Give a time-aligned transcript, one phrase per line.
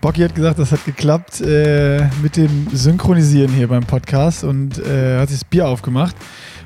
[0.00, 5.18] Bocky hat gesagt, das hat geklappt äh, mit dem Synchronisieren hier beim Podcast und äh,
[5.18, 6.16] hat sich das Bier aufgemacht.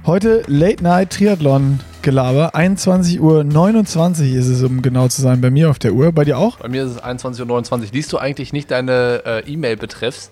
[0.07, 2.55] Heute Late Night Triathlon Gelaber.
[2.55, 6.13] 21.29 Uhr ist es, um genau zu sein, bei mir auf der Uhr.
[6.13, 6.59] Bei dir auch?
[6.59, 7.87] Bei mir ist es 21.29 Uhr.
[7.93, 10.31] Liest du eigentlich nicht deine äh, E-Mail betreffs?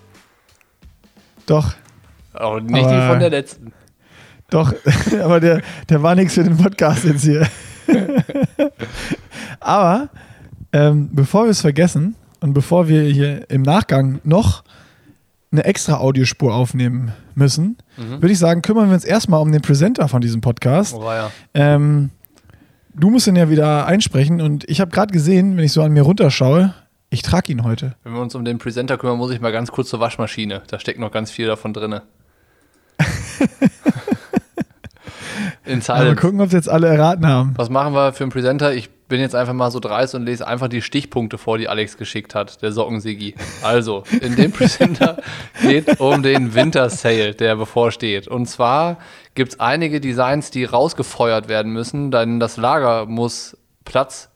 [1.45, 1.73] Doch.
[2.33, 3.73] Auch nicht aber, die von der letzten.
[4.49, 4.73] Doch,
[5.21, 7.47] aber der, der war nichts für den Podcast jetzt hier.
[9.59, 10.07] aber
[10.71, 14.65] ähm, bevor wir es vergessen, und bevor wir hier im Nachgang noch
[15.53, 18.21] eine extra Audiospur aufnehmen müssen, mhm.
[18.21, 20.93] würde ich sagen, kümmern wir uns erstmal um den Presenter von diesem Podcast.
[20.93, 21.31] Oh, ja.
[21.53, 22.09] ähm,
[22.93, 25.93] du musst ihn ja wieder einsprechen und ich habe gerade gesehen, wenn ich so an
[25.93, 26.73] mir runterschaue,
[27.09, 27.95] ich trage ihn heute.
[28.03, 30.63] Wenn wir uns um den Presenter kümmern, muss ich mal ganz kurz zur Waschmaschine.
[30.67, 32.01] Da steckt noch ganz viel davon drin.
[35.65, 36.05] In Silence.
[36.05, 37.53] Mal gucken, ob es jetzt alle erraten haben.
[37.55, 38.73] Was machen wir für einen Presenter?
[38.73, 41.97] Ich bin jetzt einfach mal so dreist und lese einfach die Stichpunkte vor, die Alex
[41.97, 43.35] geschickt hat, der Sockensigi.
[43.61, 45.17] Also, in dem Presenter
[45.61, 48.27] geht um den Winter Sale, der bevorsteht.
[48.27, 48.97] Und zwar
[49.35, 54.29] gibt es einige Designs, die rausgefeuert werden müssen, denn das Lager muss Platz,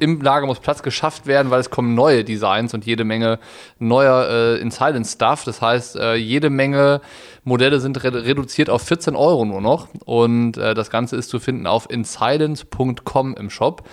[0.00, 3.38] im Lager muss Platz geschafft werden, weil es kommen neue Designs und jede Menge
[3.78, 5.44] neuer äh, in Silent Stuff.
[5.44, 7.00] Das heißt, äh, jede Menge
[7.44, 9.88] Modelle sind re reduziert auf 14 Euro nur noch.
[10.04, 13.88] Und äh, das Ganze ist zu finden auf insilence.com im Shop.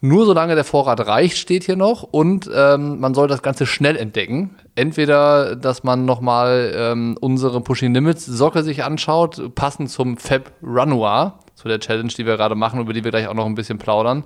[0.00, 2.02] Nur solange der Vorrat reicht, steht hier noch.
[2.02, 4.56] Und ähm, man soll das Ganze schnell entdecken.
[4.74, 11.38] Entweder, dass man nochmal ähm, unsere Pushing Limits Socke sich anschaut, passend zum Fab Renoir,
[11.64, 13.78] zu der Challenge, die wir gerade machen, über die wir gleich auch noch ein bisschen
[13.78, 14.24] plaudern.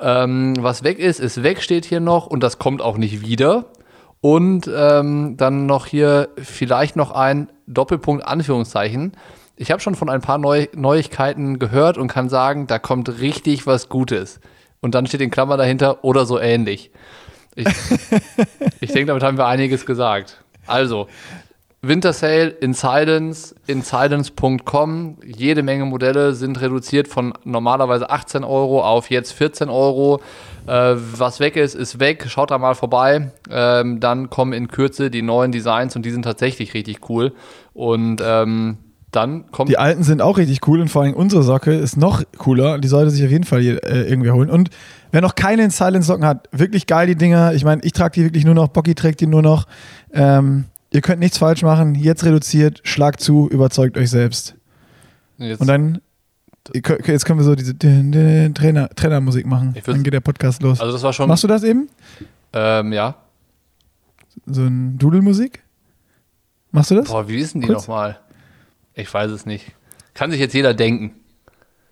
[0.00, 2.28] Ähm, was weg ist, ist weg, steht hier noch.
[2.28, 3.64] Und das kommt auch nicht wieder.
[4.20, 9.12] Und ähm, dann noch hier vielleicht noch ein Doppelpunkt Anführungszeichen.
[9.56, 13.66] Ich habe schon von ein paar Neu Neuigkeiten gehört und kann sagen, da kommt richtig
[13.66, 14.38] was Gutes.
[14.80, 16.92] Und dann steht in Klammer dahinter oder so ähnlich.
[17.56, 17.66] Ich,
[18.80, 20.44] ich denke, damit haben wir einiges gesagt.
[20.68, 21.08] Also,
[21.80, 25.18] Winter Sale in Silence, in silence.com.
[25.24, 30.20] Jede Menge Modelle sind reduziert von normalerweise 18 Euro auf jetzt 14 Euro.
[30.66, 32.26] Äh, was weg ist, ist weg.
[32.28, 33.30] Schaut da mal vorbei.
[33.48, 37.32] Ähm, dann kommen in Kürze die neuen Designs und die sind tatsächlich richtig cool.
[37.74, 38.78] Und ähm,
[39.12, 39.70] dann kommt.
[39.70, 42.78] Die alten sind auch richtig cool und vor allem unsere Socke ist noch cooler.
[42.78, 44.50] Die sollte sich auf jeden Fall hier, äh, irgendwie holen.
[44.50, 44.70] Und
[45.12, 47.54] wer noch keine in Silence Socken hat, wirklich geil die Dinger.
[47.54, 49.66] Ich meine, ich trage die wirklich nur noch, Bocky trägt die nur noch.
[50.12, 51.94] Ähm, Ihr könnt nichts falsch machen.
[51.94, 54.54] Jetzt reduziert, schlag zu, überzeugt euch selbst.
[55.36, 55.60] Jetzt.
[55.60, 56.00] Und dann,
[56.74, 59.74] jetzt können wir so diese Trainer, Trainermusik machen.
[59.84, 60.80] Dann geht der Podcast los.
[60.80, 61.28] Also das war schon.
[61.28, 61.88] Machst du das eben?
[62.52, 63.16] Ähm, ja.
[64.46, 65.62] So ein Dudelmusik?
[66.70, 67.08] Machst du das?
[67.08, 68.18] Boah, wie ist denn die nochmal?
[68.94, 69.72] Ich weiß es nicht.
[70.14, 71.12] Kann sich jetzt jeder denken.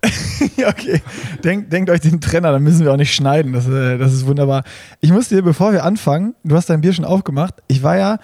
[0.57, 1.01] ja, okay.
[1.43, 3.53] Denkt, denkt euch den Trenner, dann müssen wir auch nicht schneiden.
[3.53, 4.63] Das, äh, das ist wunderbar.
[4.99, 7.55] Ich muss dir, bevor wir anfangen, du hast dein Bier schon aufgemacht.
[7.67, 8.19] Ich war ja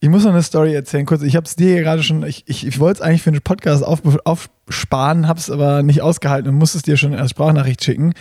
[0.00, 1.22] ich muss noch eine Story erzählen, kurz.
[1.22, 3.84] Ich habe es dir gerade schon, ich, ich, ich wollte es eigentlich für den Podcast
[3.84, 8.12] auf, aufsparen, habe es aber nicht ausgehalten und musste es dir schon als Sprachnachricht schicken.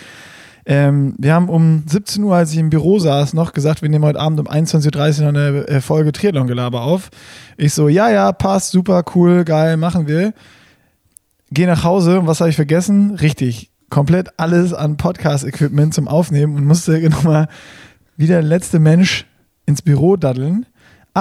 [0.65, 4.03] Ähm, wir haben um 17 Uhr, als ich im Büro saß, noch gesagt, wir nehmen
[4.03, 7.09] heute Abend um 21.30 Uhr noch eine äh, Folge Triathlon-Gelaber auf.
[7.57, 10.33] Ich so, ja, ja, passt, super, cool, geil, machen wir.
[11.51, 13.11] Geh nach Hause und was habe ich vergessen?
[13.15, 17.47] Richtig, komplett alles an Podcast-Equipment zum Aufnehmen und musste nochmal
[18.17, 19.25] wie der letzte Mensch
[19.67, 20.65] ins Büro daddeln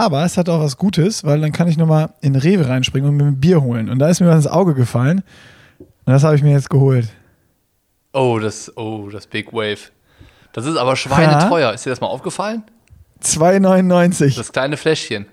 [0.01, 3.17] aber es hat auch was Gutes, weil dann kann ich nochmal in Rewe reinspringen und
[3.17, 3.89] mir ein Bier holen.
[3.89, 5.23] Und da ist mir was ins Auge gefallen.
[5.79, 7.09] Und das habe ich mir jetzt geholt.
[8.13, 9.91] Oh, das, oh, das Big Wave.
[10.53, 11.69] Das ist aber schweineteuer.
[11.69, 11.71] Ja.
[11.71, 12.63] Ist dir das mal aufgefallen?
[13.23, 14.37] 2,99.
[14.37, 15.27] Das kleine Fläschchen.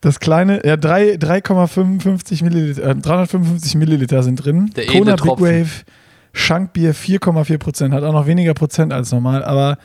[0.00, 4.70] Das kleine, ja, 3,55 Milliliter, äh, 355 Milliliter sind drin.
[4.76, 5.84] Der Kona Big Wave
[6.32, 7.94] Schankbier 4,4 Prozent.
[7.94, 9.42] Hat auch noch weniger Prozent als normal.
[9.44, 9.78] Aber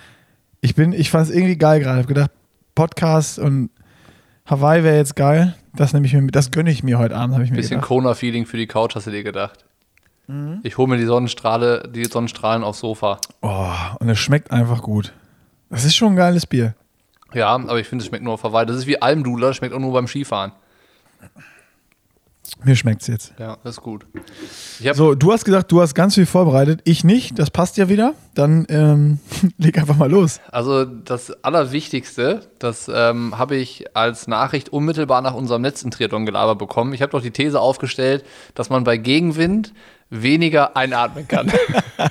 [0.59, 1.99] ich bin, ich fand es irgendwie geil gerade.
[1.99, 2.31] Ich habe gedacht,
[2.75, 3.69] Podcast und
[4.45, 5.55] Hawaii wäre jetzt geil.
[5.73, 8.45] Das nehme ich mir, das gönne ich mir heute Abend, habe ich mir Bisschen Kona-Feeling
[8.45, 9.65] für die Couch, hast du dir gedacht?
[10.27, 10.59] Mhm.
[10.63, 13.19] Ich hole mir die Sonnenstrahle, die Sonnenstrahlen aufs Sofa.
[13.41, 15.13] Oh, und es schmeckt einfach gut.
[15.69, 16.75] Das ist schon ein geiles Bier.
[17.33, 18.65] Ja, aber ich finde, es schmeckt nur auf Hawaii.
[18.65, 20.51] Das ist wie Almdudler, schmeckt auch nur beim Skifahren.
[22.63, 23.33] Mir schmeckt es jetzt.
[23.39, 24.05] Ja, das ist gut.
[24.93, 26.81] So, du hast gesagt, du hast ganz viel vorbereitet.
[26.83, 27.39] Ich nicht.
[27.39, 28.13] Das passt ja wieder.
[28.35, 29.19] Dann ähm,
[29.57, 30.39] leg einfach mal los.
[30.51, 36.93] Also das Allerwichtigste, das ähm, habe ich als Nachricht unmittelbar nach unserem letzten Triathlon-Gelaber bekommen.
[36.93, 39.73] Ich habe doch die These aufgestellt, dass man bei Gegenwind
[40.11, 41.51] weniger einatmen kann.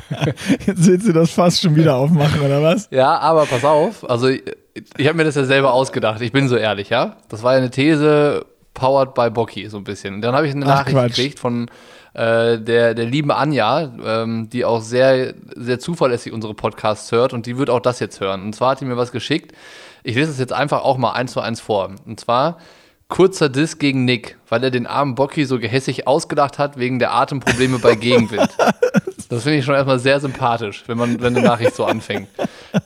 [0.67, 2.89] Jetzt willst du das fast schon wieder aufmachen, oder was?
[2.91, 4.09] Ja, aber pass auf.
[4.09, 4.43] Also ich,
[4.97, 6.21] ich habe mir das ja selber ausgedacht.
[6.23, 7.19] Ich bin so ehrlich, ja.
[7.29, 10.15] Das war ja eine These, powered by Bocky, so ein bisschen.
[10.15, 11.17] Und dann habe ich eine Ach, Nachricht Quatsch.
[11.17, 11.71] gekriegt von
[12.15, 17.47] äh, der, der lieben Anja, ähm, die auch sehr, sehr zuverlässig unsere Podcasts hört und
[17.47, 18.43] die wird auch das jetzt hören.
[18.43, 19.53] Und zwar hat die mir was geschickt.
[20.03, 21.91] Ich lese es jetzt einfach auch mal eins zu eins vor.
[22.07, 22.59] Und zwar
[23.09, 27.13] kurzer Diss gegen Nick, weil er den armen Bocky so gehässig ausgedacht hat wegen der
[27.13, 28.49] Atemprobleme bei Gegenwind.
[29.29, 32.29] Das finde ich schon erstmal sehr sympathisch, wenn man wenn eine Nachricht so anfängt.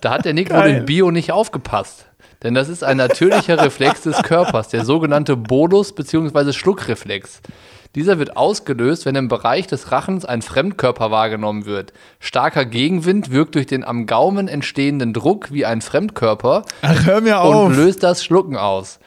[0.00, 0.76] Da hat der Nick wohl Geil.
[0.78, 2.06] in Bio nicht aufgepasst.
[2.44, 6.52] Denn das ist ein natürlicher Reflex des Körpers, der sogenannte Bolus- bzw.
[6.52, 7.40] Schluckreflex.
[7.94, 11.92] Dieser wird ausgelöst, wenn im Bereich des Rachens ein Fremdkörper wahrgenommen wird.
[12.20, 17.40] Starker Gegenwind wirkt durch den am Gaumen entstehenden Druck wie ein Fremdkörper Ach, hör mir
[17.40, 17.76] und auf.
[17.76, 18.98] löst das Schlucken aus.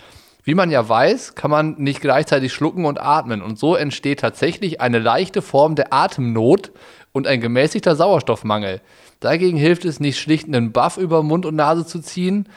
[0.43, 3.41] Wie man ja weiß, kann man nicht gleichzeitig schlucken und atmen.
[3.41, 6.71] Und so entsteht tatsächlich eine leichte Form der Atemnot
[7.11, 8.81] und ein gemäßigter Sauerstoffmangel.
[9.19, 12.47] Dagegen hilft es nicht schlicht einen Buff über Mund und Nase zu ziehen.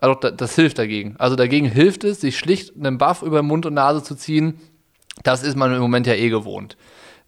[0.00, 1.14] Also da- das hilft dagegen.
[1.18, 4.58] Also dagegen hilft es, sich schlicht einen Buff über Mund und Nase zu ziehen.
[5.22, 6.76] Das ist man im Moment ja eh gewohnt.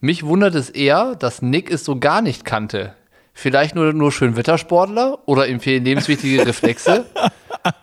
[0.00, 2.94] Mich wundert es eher, dass Nick es so gar nicht kannte.
[3.34, 7.06] Vielleicht nur, nur Schönwettersportler oder ihm fehlen lebenswichtige Reflexe?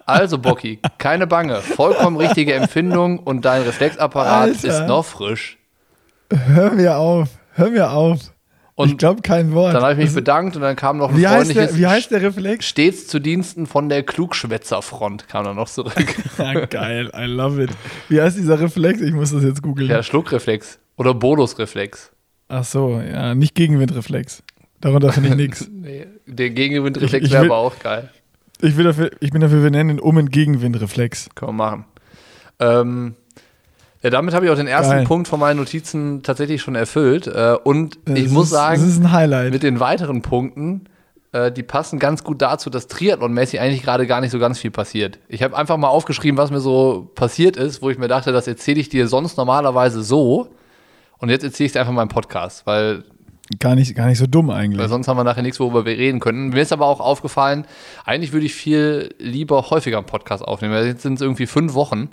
[0.06, 1.62] Also, Bocky, keine Bange.
[1.62, 4.68] Vollkommen richtige Empfindung und dein Reflexapparat Alter.
[4.68, 5.58] ist noch frisch.
[6.32, 7.30] Hör mir auf.
[7.54, 8.20] Hör mir auf.
[8.80, 9.76] Und ich glaube kein Wort.
[9.76, 11.88] Dann habe ich mich bedankt und dann kam noch ein wie, heißt freundliches der, wie
[11.88, 12.66] heißt der Reflex?
[12.66, 16.16] Stets zu Diensten von der Klugschwätzerfront kam dann noch zurück.
[16.38, 17.72] Ja, geil, I love it.
[18.08, 19.02] Wie heißt dieser Reflex?
[19.02, 19.90] Ich muss das jetzt googeln.
[19.90, 22.14] ja, Schluckreflex oder Bolusreflex.
[22.48, 24.44] Ach so, ja, nicht Gegenwindreflex.
[24.80, 25.70] Darunter finde ich nichts.
[25.70, 28.10] Nee, der Gegenwindreflex wäre aber auch geil.
[28.62, 31.28] Ich, will dafür, ich bin dafür, wir nennen ihn um in Gegenwindreflex.
[31.36, 31.86] Können wir machen.
[32.60, 33.16] Ähm,
[34.02, 35.06] ja, damit habe ich auch den ersten Geil.
[35.06, 37.28] Punkt von meinen Notizen tatsächlich schon erfüllt.
[37.28, 40.86] Äh, und ich Das muss ist, sagen, mit den weiteren Punkten,
[41.32, 44.72] äh, die passen ganz gut dazu, dass Triathlon-mäßig eigentlich gerade gar nicht so ganz viel
[44.72, 45.20] passiert.
[45.28, 48.48] Ich habe einfach mal aufgeschrieben, was mir so passiert ist, wo ich mir dachte, das
[48.48, 50.48] erzähle ich dir sonst normalerweise so.
[51.18, 53.04] Und jetzt erzähle ich es einfach mal im Podcast, weil
[53.58, 54.80] Gar nicht, gar nicht so dumm eigentlich.
[54.80, 56.50] weil sonst haben wir nachher nichts, worüber wir reden können.
[56.50, 57.66] Mir ist aber auch aufgefallen,
[58.06, 60.74] eigentlich würde ich viel lieber häufiger einen Podcast aufnehmen.
[60.74, 62.10] weil Jetzt sind es irgendwie fünf Wochen.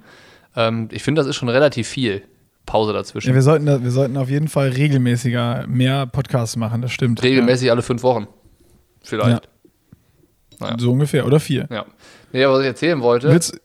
[0.56, 2.22] Ähm, ich finde, das ist schon relativ viel
[2.64, 3.28] Pause dazwischen.
[3.28, 7.22] ja, wir, sollten, wir sollten auf jeden Fall regelmäßiger mehr Podcasts machen, das stimmt.
[7.22, 8.26] Regelmäßig alle fünf Wochen.
[9.02, 9.44] Vielleicht.
[9.44, 9.50] Ja.
[10.58, 10.76] Naja.
[10.78, 11.26] So ungefähr.
[11.26, 11.68] Oder vier.
[11.70, 11.84] Ja.
[12.32, 13.30] Nee, was ich erzählen wollte.
[13.30, 13.60] Willst,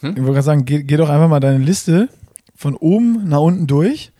[0.00, 0.10] Hm?
[0.10, 2.08] Ich wollte gerade sagen, geh, geh doch einfach mal deine Liste
[2.56, 4.12] von oben nach unten durch.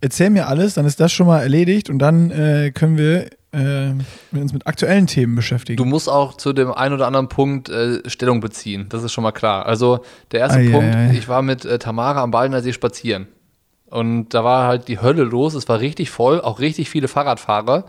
[0.00, 3.92] Erzähl mir alles, dann ist das schon mal erledigt und dann äh, können wir äh,
[4.32, 5.76] uns mit aktuellen Themen beschäftigen.
[5.76, 8.86] Du musst auch zu dem einen oder anderen Punkt äh, Stellung beziehen.
[8.88, 9.66] Das ist schon mal klar.
[9.66, 10.00] Also
[10.32, 13.28] der erste Ei, Punkt, ich war mit äh, Tamara am Baldner See spazieren.
[13.86, 15.54] Und da war halt die Hölle los.
[15.54, 17.84] Es war richtig voll, auch richtig viele Fahrradfahrer.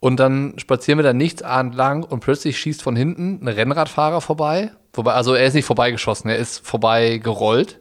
[0.00, 4.20] Und dann spazieren wir da nichts ahnt lang und plötzlich schießt von hinten ein Rennradfahrer
[4.20, 4.70] vorbei.
[4.92, 7.80] Wobei, also er ist nicht vorbeigeschossen, er ist vorbei gerollt.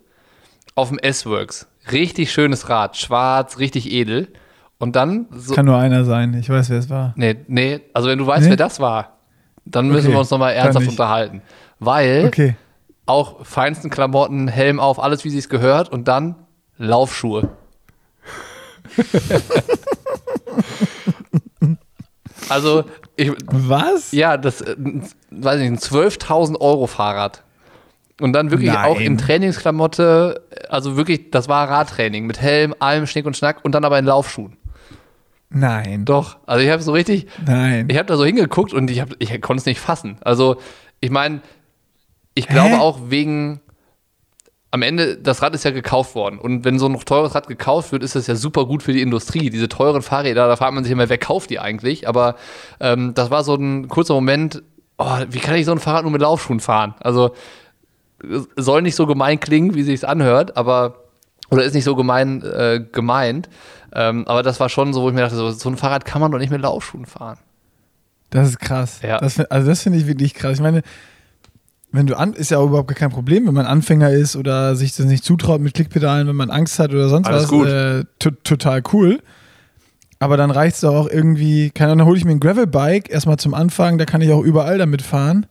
[0.74, 1.68] Auf dem S-Works.
[1.92, 4.28] Richtig schönes Rad, schwarz, richtig edel.
[4.80, 5.54] Und dann so.
[5.56, 6.34] Kann nur einer sein.
[6.36, 7.14] Ich weiß, wer es war.
[7.16, 8.50] Nee, nee, also wenn du weißt, Nee?
[8.52, 9.18] wer das war,
[9.66, 11.42] dann müssen Okay, wir uns nochmal ernsthaft unterhalten.
[11.80, 12.56] Weil Okay.
[13.06, 16.36] auch feinsten Klamotten, Helm auf, alles wie sie es gehört und dann
[16.78, 17.50] Laufschuhe.
[22.50, 22.84] also,
[23.16, 24.12] ich, Was?
[24.12, 24.76] ja, das, äh,
[25.32, 27.44] weiß ich nicht, ein 12.000 Euro Fahrrad.
[28.20, 28.86] Und dann wirklich Nein.
[28.86, 33.74] auch in Trainingsklamotte, also wirklich, das war Radtraining mit Helm, allem Schnick und Schnack und
[33.76, 34.58] dann aber in Laufschuhen.
[35.50, 36.04] Nein.
[36.04, 37.88] Doch, also ich habe so richtig, Nein.
[37.90, 40.18] ich habe da so hingeguckt und ich, hab- ich konnte es nicht fassen.
[40.22, 40.58] Also,
[41.00, 41.42] ich meine,
[42.34, 42.80] ich glaube Hä?
[42.80, 43.62] auch wegen,
[44.72, 46.40] am Ende, das Rad ist ja gekauft worden.
[46.40, 49.02] Und wenn so ein teures Rad gekauft wird, ist das ja super gut für die
[49.02, 49.50] Industrie.
[49.50, 52.08] Diese teuren Fahrräder, da fragt man sich immer, wer kauft die eigentlich?
[52.08, 52.36] Aber
[52.80, 54.64] ähm, das war so ein kurzer Moment,
[54.98, 56.96] oh, wie kann ich so ein Fahrrad nur mit Laufschuhen fahren?
[57.00, 57.34] Also,
[58.56, 61.04] soll nicht so gemein klingen, wie sich's anhört, aber
[61.50, 63.50] oder ist nicht so gemein äh, gemeint.
[63.94, 66.22] Ähm, aber das war schon so, wo ich mir dachte, so, so ein Fahrrad kann
[66.22, 67.38] man doch nicht mit Laufschuhen fahren.
[68.30, 69.00] Das ist krass.
[69.02, 69.20] Ja.
[69.20, 70.56] Das, also das finde ich wirklich krass.
[70.56, 70.82] Ich meine,
[71.92, 74.96] wenn du an, ist ja auch überhaupt kein Problem, wenn man Anfänger ist oder sich
[74.96, 77.50] das nicht zutraut mit Klickpedalen, wenn man Angst hat oder sonst Alles was.
[77.50, 77.68] gut.
[77.68, 79.20] Äh, to total cool.
[80.20, 83.10] Aber dann reicht es doch auch irgendwie, keine Ahnung, dann hole ich mir ein Gravelbike
[83.10, 85.46] erstmal zum Anfang, da kann ich auch überall damit fahren.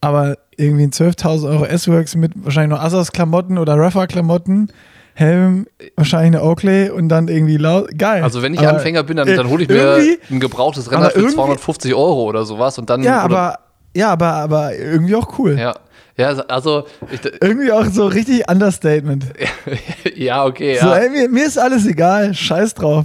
[0.00, 4.70] Aber irgendwie ein 12.000 Euro S-Works mit wahrscheinlich noch Assos-Klamotten oder Rafa-Klamotten,
[5.14, 5.66] Helm,
[5.96, 7.90] wahrscheinlich eine Oakley und dann irgendwie laut.
[7.98, 8.22] Geil.
[8.22, 11.18] Also wenn ich Aber, Anfänger bin, dann, dann hole ich mir ein gebrauchtes Rennrad für
[11.18, 13.02] irgendwie- 250 Euro oder sowas und dann.
[13.02, 13.58] Ja, aber,
[13.94, 15.58] ja, aber, aber irgendwie auch cool.
[15.58, 15.74] Ja,
[16.16, 16.84] ja also.
[17.10, 19.26] Ich, Irgendwie auch so richtig Understatement.
[20.14, 20.96] ja, okay, So, ja.
[20.96, 23.04] ey, mir, mir ist alles egal, scheiß drauf.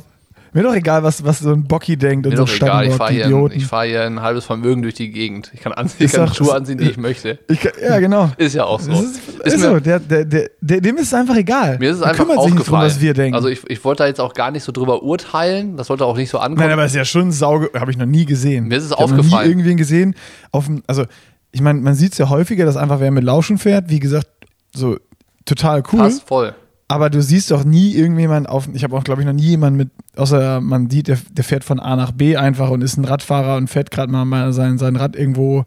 [0.56, 3.12] Mir doch egal, was, was so ein Bocki denkt und so doch egal, ich fahre
[3.12, 5.52] hier, ich fahr hier ein halbes Vermögen durch die Gegend.
[5.54, 7.38] Ich kann, anziehen, ich kann Schuhe anziehen, die ich möchte.
[7.50, 8.32] Ich, kann- ja, genau.
[8.38, 8.92] Ist ja auch so.
[8.94, 11.78] Ist, Ist ist mir- so, der, der, der, dem ist es einfach egal.
[11.78, 12.90] Mir ist es einfach kümmert sich nicht drum, aufgefallen.
[12.90, 13.36] was wir denken.
[13.36, 15.76] Also ich, ich wollte da jetzt auch gar nicht so drüber urteilen.
[15.76, 16.62] Das sollte auch nicht so ankommen.
[16.62, 18.70] Nein, aber es ist ja schon sauge, habe ich noch nie gesehen.
[18.70, 19.44] Mir ist es ich hab Noch aufgefallen.
[19.48, 20.16] nie irgendwen gesehen.
[20.54, 21.04] Auf dem, also,
[21.52, 24.28] ich meine, man sieht es ja häufiger, dass einfach wer mit Lauschen fährt, wie gesagt,
[24.74, 24.96] so
[25.44, 26.00] total cool.
[26.00, 26.56] Passt voll.
[26.88, 29.78] Aber du siehst doch nie irgendjemand auf, ich habe auch, glaube ich, noch nie jemanden
[29.78, 33.06] mit, außer man sieht, der, der fährt von A nach B einfach und ist ein
[33.06, 35.64] Radfahrer und fährt gerade mal, mal sein, sein Rad irgendwo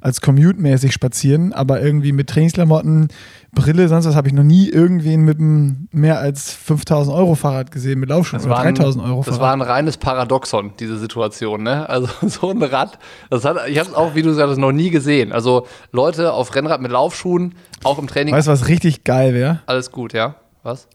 [0.00, 3.08] als Commute-mäßig spazieren, aber irgendwie mit Trainingsklamotten,
[3.52, 7.70] Brille, sonst was habe ich noch nie irgendwen mit einem mehr als 5000 Euro Fahrrad
[7.70, 10.98] gesehen, mit Laufschuhen Das oder war, ein, 3000 Euro das war ein reines Paradoxon, diese
[10.98, 11.62] Situation.
[11.62, 11.88] Ne?
[11.88, 12.98] Also so ein Rad,
[13.30, 15.32] das hat, ich habe es auch, wie du sagst, noch nie gesehen.
[15.32, 19.60] Also Leute auf Rennrad mit Laufschuhen, auch im Training, Weißt du, was richtig geil wäre?
[19.66, 20.34] alles gut, ja?
[20.66, 20.88] Was?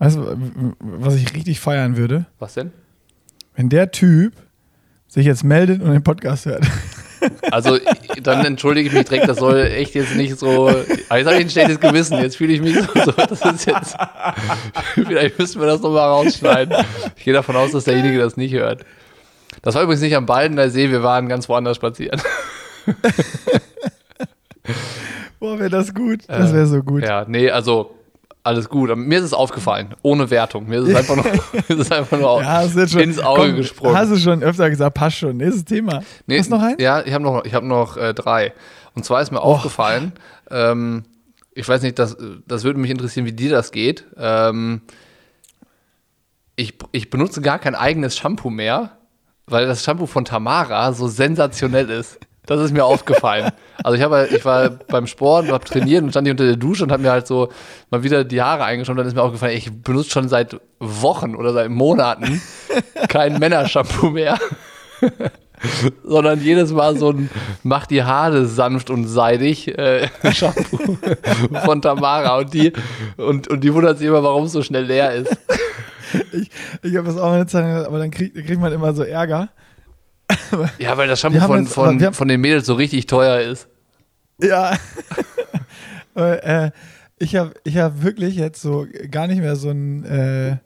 [0.00, 2.24] Du, was ich richtig feiern würde?
[2.38, 2.72] Was denn?
[3.54, 4.32] Wenn der Typ
[5.06, 6.64] sich jetzt meldet und den Podcast hört.
[7.50, 7.80] Also
[8.22, 10.68] dann entschuldige ich mich direkt, das soll echt jetzt nicht so.
[10.68, 12.16] Aber jetzt habe ich ein schlechtes Gewissen.
[12.18, 13.10] Jetzt fühle ich mich so, so.
[13.10, 13.96] Das ist jetzt.
[14.94, 16.76] Vielleicht müssen wir das nochmal rausschneiden.
[17.16, 18.84] Ich gehe davon aus, dass derjenige das nicht hört.
[19.62, 22.22] Das war übrigens nicht am Baldener See, wir waren ganz woanders spazieren.
[25.40, 26.20] Boah, wäre das gut.
[26.28, 27.02] Das wäre so gut.
[27.02, 27.97] Ja, nee, also
[28.48, 28.90] alles gut.
[28.90, 30.66] Aber Mir ist es aufgefallen, ohne Wertung.
[30.68, 31.24] Mir ist es einfach nur,
[31.68, 33.96] mir ist einfach nur Ja, schon, ins Auge komm, gesprungen.
[33.96, 35.36] Hast du schon öfter gesagt, passt schon.
[35.36, 36.02] Nächstes Thema.
[36.26, 36.80] Nee, Hast du noch einen?
[36.80, 38.52] Ja, ich habe noch, ich hab noch äh, drei.
[38.94, 40.12] Und zwar ist mir aufgefallen,
[40.50, 41.04] ähm,
[41.54, 44.04] ich weiß nicht, das, das würde mich interessieren, wie dir das geht.
[44.16, 44.80] Ähm,
[46.56, 48.92] ich, ich benutze gar kein eigenes Shampoo mehr,
[49.46, 52.18] weil das Shampoo von Tamara so sensationell ist.
[52.48, 53.52] Das ist mir aufgefallen.
[53.84, 56.56] Also ich habe, ich war beim Sport und habe trainiert und stand hier unter der
[56.56, 57.50] Dusche und habe mir halt so
[57.90, 58.92] mal wieder die Haare eingeschaut.
[58.92, 62.40] Und dann ist mir aufgefallen, ich benutze schon seit Wochen oder seit Monaten
[63.08, 64.38] kein Männershampoo mehr
[66.04, 67.28] sondern jedes Mal so ein
[67.62, 70.96] macht die Haare sanft und seidig äh, Shampoo
[71.64, 72.72] von Tamara und die
[73.18, 75.36] und, und die wundert sich immer, warum es so schnell leer ist.
[76.32, 76.50] Ich,
[76.82, 79.50] ich habe das auch mal eine Zeit aber dann kriegt, kriegt man immer so Ärger.
[80.78, 83.68] Ja, weil das Shampoo von, jetzt- von, haben- von den Mädels so richtig teuer ist.
[84.40, 84.76] Ja.
[86.14, 86.72] Äh,
[87.18, 90.56] ich habe ich hab wirklich jetzt so gar nicht mehr so ein äh,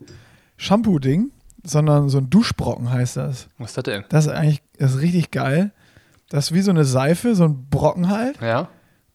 [0.57, 1.31] Shampoo-Ding,
[1.63, 3.49] sondern so ein Duschbrocken heißt das.
[3.59, 4.05] Was ist das denn?
[4.09, 5.73] Das ist eigentlich das ist richtig geil.
[6.31, 8.41] Das ist wie so eine Seife, so ein Brocken halt.
[8.41, 8.69] Ja?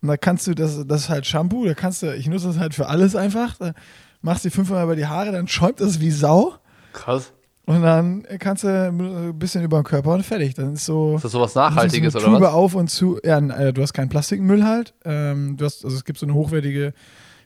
[0.04, 2.60] Und da kannst du, das, das ist halt Shampoo, da kannst du, ich nutze das
[2.60, 3.58] halt für alles einfach.
[3.58, 3.74] Da
[4.22, 6.54] machst du die fünfmal über die Haare, dann schäumt das wie Sau.
[6.94, 7.34] Krass.
[7.68, 10.54] Und dann kannst du ein bisschen über den Körper und fertig.
[10.54, 11.18] Dann ist so.
[11.18, 12.54] Ist das sowas Nachhaltiges so oder Tube was?
[12.54, 13.20] auf und zu.
[13.26, 14.94] Ja, äh, du hast keinen Plastikmüll halt.
[15.04, 16.94] Ähm, du hast, also es gibt so eine hochwertige,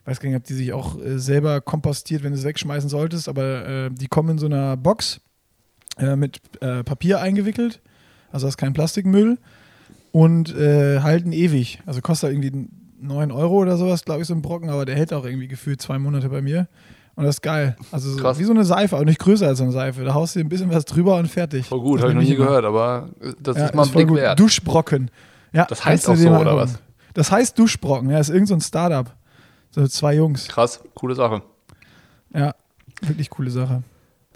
[0.02, 2.88] ich weiß gar nicht, ob die sich auch äh, selber kompostiert, wenn du es wegschmeißen
[2.88, 5.22] solltest, aber äh, die kommen in so einer Box
[6.16, 7.82] mit Papier eingewickelt.
[8.32, 9.38] Also hast keinen Plastikmüll
[10.14, 11.80] und halten ewig.
[11.86, 12.70] Also kostet irgendwie
[13.02, 15.82] 9 Euro oder sowas, glaube ich, so ein Brocken, aber der hält auch irgendwie gefühlt
[15.82, 16.70] zwei Monate bei mir.
[17.16, 17.76] Und das ist geil.
[17.92, 18.40] Also so, Krass.
[18.40, 20.04] wie so eine Seife, aber nicht größer als eine Seife.
[20.04, 21.66] Da haust du dir ein bisschen was drüber und fertig.
[21.68, 23.10] Voll gut, Das habe ich noch nie gehört, aber
[23.42, 24.18] das Ja, ist mal ein Blick gut.
[24.18, 24.40] wert.
[24.40, 25.12] Duschbrocken.
[25.54, 26.78] Ja, Das heißt auch so, oder angucken.
[27.14, 29.12] Das heißt Duschbrocken, ja, ist irgend so ein Startup.
[29.72, 30.48] So zwei Jungs.
[30.48, 31.42] Krass, coole Sache.
[32.34, 32.54] Ja,
[33.02, 33.84] wirklich coole Sache.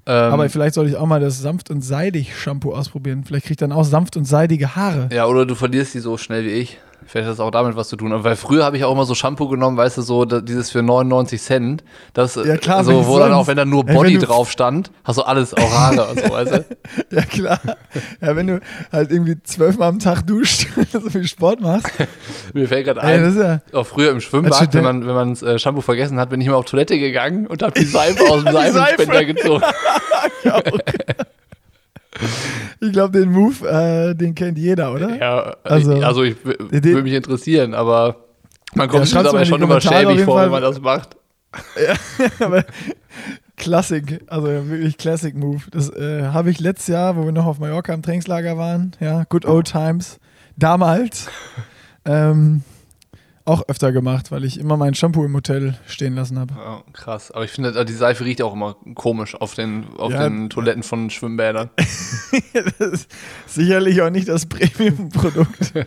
[0.08, 3.24] Ähm, Aber vielleicht sollte ich auch mal das sanft und seidig Shampoo ausprobieren.
[3.24, 5.10] Vielleicht krieg ich dann auch sanft und seidige Haare.
[5.12, 6.77] Ja, oder du verlierst die so schnell wie ich.
[7.08, 8.12] Vielleicht hat das auch damit was zu tun.
[8.24, 11.40] Weil früher habe ich auch immer so Shampoo genommen, weißt du, so dieses für 99
[11.42, 11.84] Cent.
[12.14, 14.90] Das, Ja, klar, so, wo dann auch, wenn da nur Ey, Body du- drauf stand,
[15.04, 16.66] hast du alles, Haare und so, weißt du?
[17.16, 17.60] Ja, klar.
[18.22, 18.60] Ja, wenn du
[18.92, 21.92] halt irgendwie zwölfmal am Tag duscht und so viel Sport machst.
[22.54, 23.62] Mir fällt gerade Ey, ein, ist ja.
[23.74, 26.48] auch früher im Schwimmbad, wenn man, wenn man das äh, Shampoo vergessen hat, bin ich
[26.48, 28.54] immer auf Toilette gegangen und habe die Seife aus dem.
[28.54, 29.64] Seifenspender gezogen.
[32.82, 35.15] Ich glaube, den Move, äh, den kennt jeder, oder?
[35.17, 38.17] Ja, Also- also, ich würde mich interessieren, aber
[38.75, 40.46] man kommt Ja, dabei schon immer schäbig vor, Fall.
[40.46, 41.15] wenn man das macht.
[42.41, 42.65] Aber
[43.55, 45.62] Klassik, also wirklich Classic Move.
[45.72, 49.24] Das äh, habe ich letztes Jahr, wo wir noch auf Mallorca im Trainingslager waren, ja,
[49.29, 50.20] good old times,
[50.58, 51.27] damals,
[52.05, 52.63] ähm,
[53.46, 56.54] auch öfter gemacht, weil ich immer mein Shampoo im Hotel stehen lassen habe.
[56.58, 57.32] Ja, krass.
[57.32, 60.28] Aber ich finde, äh, die Seife riecht auch immer komisch auf den, auf Ja.
[60.28, 61.70] den Toiletten von Schwimmbädern.
[62.80, 63.12] das ist
[63.46, 65.74] sicherlich auch nicht das Premium-Produkt.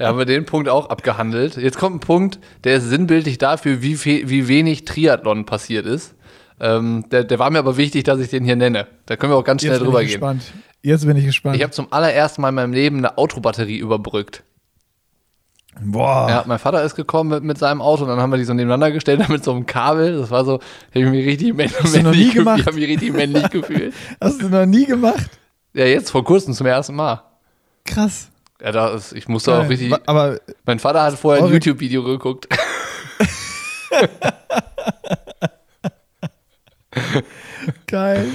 [0.00, 1.56] Ja, haben wir den Punkt auch abgehandelt.
[1.56, 6.16] Jetzt kommt ein Punkt, der ist sinnbildlich dafür, wie, wie wenig Triathlon passiert ist.
[6.58, 8.88] Ähm, der, der war mir aber wichtig, dass ich den hier nenne.
[9.06, 10.08] Da können wir auch ganz schnell Jetzt drüber gehen.
[10.08, 10.52] gespannt.
[10.82, 11.54] Jetzt bin ich gespannt.
[11.56, 14.42] Ich habe zum allerersten Mal in meinem Leben eine Autobatterie überbrückt.
[15.80, 16.26] Boah.
[16.28, 18.52] Ja, mein Vater ist gekommen mit, mit seinem Auto und dann haben wir die so
[18.54, 20.18] nebeneinander gestellt mit so einem Kabel.
[20.18, 20.60] Das war so,
[20.92, 22.60] ich habe mich richtig männlich, du noch nie männlich, ge- gemacht?
[22.60, 23.94] ich hab mich richtig männlich gefühlt.
[24.20, 25.28] Hast du noch nie gemacht?
[25.74, 27.22] Ja, jetzt vor kurzem zum ersten Mal.
[27.84, 28.28] Krass.
[28.60, 29.68] Ja, da ist, ich musste auch Geil.
[29.68, 29.90] richtig.
[29.92, 32.48] Wa- Aber Mein Vater hat vorher ein YouTube-Video geguckt.
[37.86, 38.26] geil.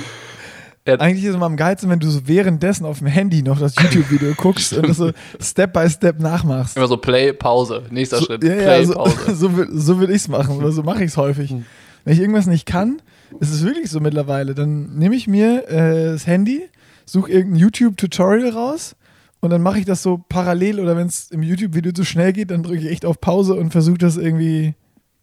[0.85, 0.95] Ja.
[0.95, 3.73] Eigentlich ist es immer am geilsten, wenn du so währenddessen auf dem Handy noch das
[3.81, 5.11] YouTube-Video guckst und das so
[5.41, 6.75] Step by Step nachmachst.
[6.75, 7.83] Immer so Play, Pause.
[7.89, 8.43] Nächster So, Schritt.
[8.43, 9.15] ja, Play, ja, so, Pause.
[9.35, 11.51] so, will- so will ich es machen oder so mache ich es häufig.
[11.51, 11.65] Hm.
[12.03, 13.01] Wenn ich irgendwas nicht kann,
[13.39, 14.53] ist es wirklich so mittlerweile.
[14.55, 16.63] Dann nehme ich mir äh, das Handy,
[17.05, 18.97] suche irgendein YouTube-Tutorial raus
[19.39, 22.51] und dann mache ich das so parallel oder wenn es im YouTube-Video zu schnell geht,
[22.51, 24.73] dann drücke ich echt auf Pause und versuche das irgendwie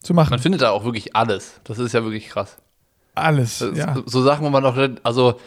[0.02, 0.30] zu machen.
[0.30, 1.60] Man findet da auch wirklich alles.
[1.64, 2.56] Das ist ja wirklich krass.
[3.14, 3.64] Alles.
[3.74, 3.96] Ja.
[4.06, 5.40] So Sachen, wo man noch, also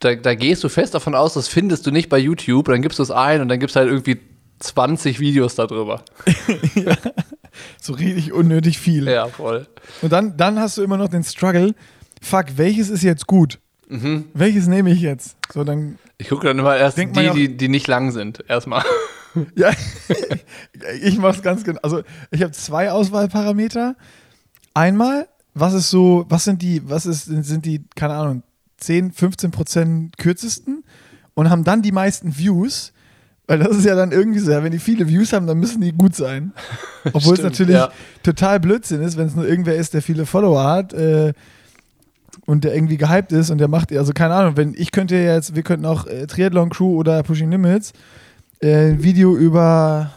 [0.00, 2.98] da, da gehst du fest davon aus, das findest du nicht bei YouTube, dann gibst
[2.98, 4.18] du es ein und dann gibst du halt irgendwie
[4.60, 6.02] 20 Videos darüber.
[7.80, 9.06] So richtig unnötig viel.
[9.08, 9.68] Ja, voll.
[10.02, 11.74] Und dann, dann hast du immer noch den Struggle,
[12.20, 13.60] fuck, welches ist jetzt gut?
[13.88, 14.24] Mhm.
[14.34, 15.36] Welches nehme ich jetzt?
[15.52, 18.42] So, dann, Ich gucke dann immer erst die, ja auch- die, die nicht lang sind.
[18.48, 18.82] Erstmal.
[19.56, 19.70] ja,
[21.00, 21.78] ich mache es ganz genau.
[21.82, 23.94] Also, ich habe zwei Auswahlparameter.
[24.72, 28.42] Einmal, was ist so, was sind die, was ist, sind die, keine Ahnung,
[28.78, 30.84] 10, 15 Prozent kürzesten
[31.34, 32.92] und haben dann die meisten Views.
[33.46, 35.82] Weil das ist ja dann irgendwie so, ja, wenn die viele Views haben, dann müssen
[35.82, 36.52] die gut sein.
[37.12, 37.90] Obwohl es Stimmt, natürlich ja.
[38.22, 41.34] total Blödsinn ist, wenn es nur irgendwer ist, der viele Follower hat äh,
[42.46, 45.54] und der irgendwie gehypt ist und der macht, also keine Ahnung, wenn ich könnte jetzt,
[45.54, 47.92] wir könnten auch äh, Triathlon Crew oder Pushing Limits
[48.60, 50.12] äh, ein Video über,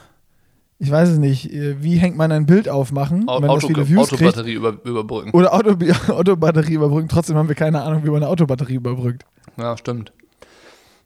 [0.79, 4.09] ich weiß es nicht, äh, wie hängt man ein Bild aufmachen, Au- Auto, viele Views
[4.09, 4.21] kriegt.
[4.23, 5.31] Autobatterie über, überbrücken.
[5.31, 5.75] Oder Auto,
[6.13, 7.09] Autobatterie überbrücken.
[7.09, 9.25] Trotzdem haben wir keine Ahnung, wie man eine Autobatterie überbrückt.
[9.57, 10.11] Ja, stimmt.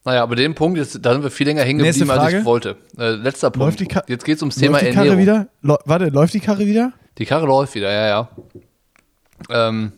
[0.03, 2.75] Naja, aber den Punkt, jetzt, da sind wir viel länger hängen geblieben, als ich wollte.
[2.97, 3.79] Äh, letzter Punkt.
[4.07, 5.21] Jetzt geht es ums Thema läuft die Karre Ernährung.
[5.21, 5.47] wieder?
[5.61, 6.93] Läu- warte, läuft die Karre wieder?
[7.19, 8.29] Die Karre läuft wieder, ja, ja.
[9.49, 9.91] Ähm,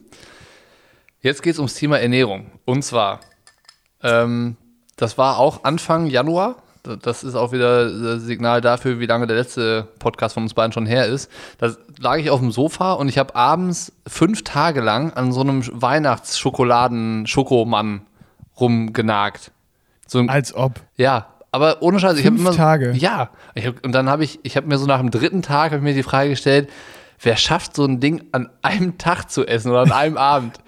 [1.21, 2.47] jetzt geht es ums Thema Ernährung.
[2.65, 3.21] Und zwar,
[4.01, 4.57] ähm,
[4.97, 6.62] das war auch Anfang Januar.
[6.83, 10.73] Das ist auch wieder das Signal dafür, wie lange der letzte Podcast von uns beiden
[10.73, 11.31] schon her ist.
[11.57, 15.39] Da lag ich auf dem Sofa und ich habe abends fünf Tage lang an so
[15.39, 18.01] einem Weihnachtsschokoladen-Schokomann
[18.59, 19.53] rumgenagt.
[20.07, 20.81] So ein Als ob.
[20.97, 22.91] ja, aber ohne Scheiß, ich habe Fünf immer Tage?
[22.93, 25.77] Ja, hab, und dann habe ich, ich habe mir so nach dem dritten Tag habe
[25.77, 26.69] ich mir die Frage gestellt,
[27.21, 30.59] wer schafft so ein Ding an einem Tag zu essen oder an einem Abend?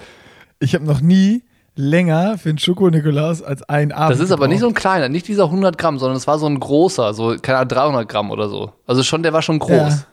[0.60, 1.44] Ich habe noch nie
[1.76, 4.12] länger für einen Schoko-Nikolaus als einen Abend.
[4.18, 6.46] Das ist aber nicht so ein kleiner, nicht dieser 100 Gramm, sondern es war so
[6.48, 8.72] ein großer, so keine Ahnung, 300 Gramm oder so.
[8.88, 10.06] Also schon, der war schon groß.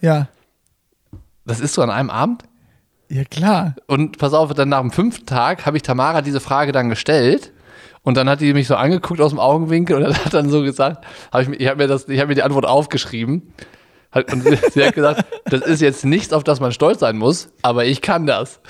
[0.00, 0.28] Ja.
[1.44, 2.42] Das isst du an einem Abend?
[3.08, 3.76] Ja, klar.
[3.86, 7.52] Und pass auf, dann nach dem fünften Tag habe ich Tamara diese Frage dann gestellt.
[8.02, 10.62] Und dann hat die mich so angeguckt aus dem Augenwinkel und dann hat dann so
[10.62, 13.52] gesagt, hab ich, ich habe mir, das- ich hab mir die Antwort aufgeschrieben.
[14.12, 17.16] Hat, und sie, sie hat gesagt, das ist jetzt nichts, auf das man stolz sein
[17.18, 18.60] muss, aber ich kann das.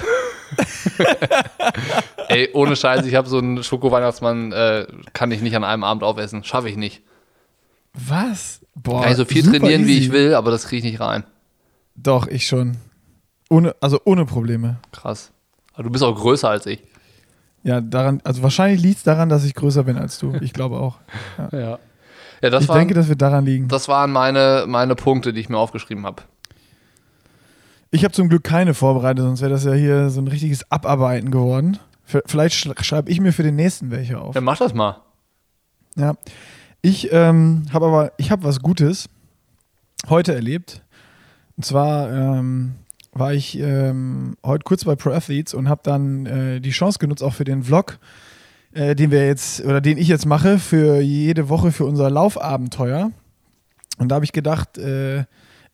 [2.28, 6.02] Ey, ohne Scheiß, ich habe so einen Schoko-Weihnachtsmann, äh, kann ich nicht an einem Abend
[6.02, 6.44] aufessen.
[6.44, 7.02] Schaffe ich nicht.
[7.94, 8.60] Was?
[8.74, 9.02] Boah.
[9.02, 10.06] Kann ich so viel trainieren, wie easy.
[10.06, 11.24] ich will, aber das kriege ich nicht rein.
[11.94, 12.76] Doch, ich schon.
[13.48, 14.76] Ohne, also ohne Probleme.
[14.92, 15.32] Krass.
[15.74, 16.82] Aber du bist auch größer als ich.
[17.62, 20.34] Ja, daran, also wahrscheinlich liegt es daran, dass ich größer bin als du.
[20.40, 20.98] Ich glaube auch.
[21.52, 21.78] Ja.
[22.42, 23.66] Ja, das ich waren, denke, das wird daran liegen.
[23.68, 26.22] das waren meine, meine Punkte, die ich mir aufgeschrieben habe.
[27.96, 31.30] Ich habe zum Glück keine vorbereitet, sonst wäre das ja hier so ein richtiges Abarbeiten
[31.30, 31.78] geworden.
[32.04, 34.34] Vielleicht sch schreibe ich mir für den nächsten welche auf.
[34.34, 35.00] Ja, mach das mal.
[35.96, 36.14] Ja.
[36.82, 39.08] Ich ähm, habe aber, ich habe was Gutes
[40.10, 40.84] heute erlebt.
[41.56, 42.74] Und zwar ähm,
[43.12, 47.22] war ich ähm, heute kurz bei Pro Athletes und habe dann äh, die Chance genutzt,
[47.22, 47.98] auch für den Vlog,
[48.74, 53.10] äh, den wir jetzt, oder den ich jetzt mache, für jede Woche für unser Laufabenteuer.
[53.96, 55.24] Und da habe ich gedacht, äh,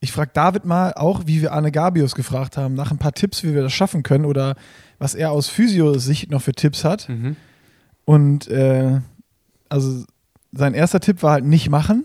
[0.02, 3.44] ich frage David mal auch, wie wir Arne Gabius gefragt haben, nach ein paar Tipps,
[3.44, 4.56] wie wir das schaffen können oder
[4.98, 7.08] was er aus Physio-Sicht noch für Tipps hat.
[7.08, 7.36] Mhm.
[8.04, 9.00] Und äh,
[9.68, 10.04] also
[10.50, 12.04] sein erster Tipp war halt nicht machen.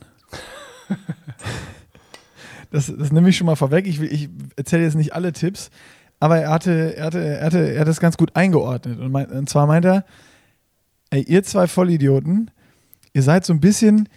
[2.71, 3.87] das, das nehme ich schon mal vorweg.
[3.87, 5.69] Ich, will- ich erzähle jetzt nicht alle Tipps,
[6.19, 8.99] aber er hatte, er hatte, er hatte, er hat das ganz gut eingeordnet.
[8.99, 10.05] Und, mein, und zwar meint er,
[11.09, 12.51] ey, ihr zwei Vollidioten,
[13.13, 14.07] ihr seid so ein bisschen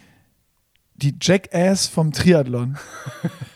[0.96, 2.76] die Jackass vom Triathlon.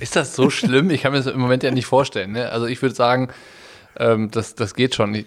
[0.00, 0.90] Ist das so schlimm?
[0.90, 2.32] Ich kann mir das im Moment ja nicht vorstellen.
[2.32, 2.50] Ne?
[2.50, 3.28] Also ich würde sagen,
[3.96, 5.14] ähm, das, das geht schon.
[5.14, 5.26] Ich,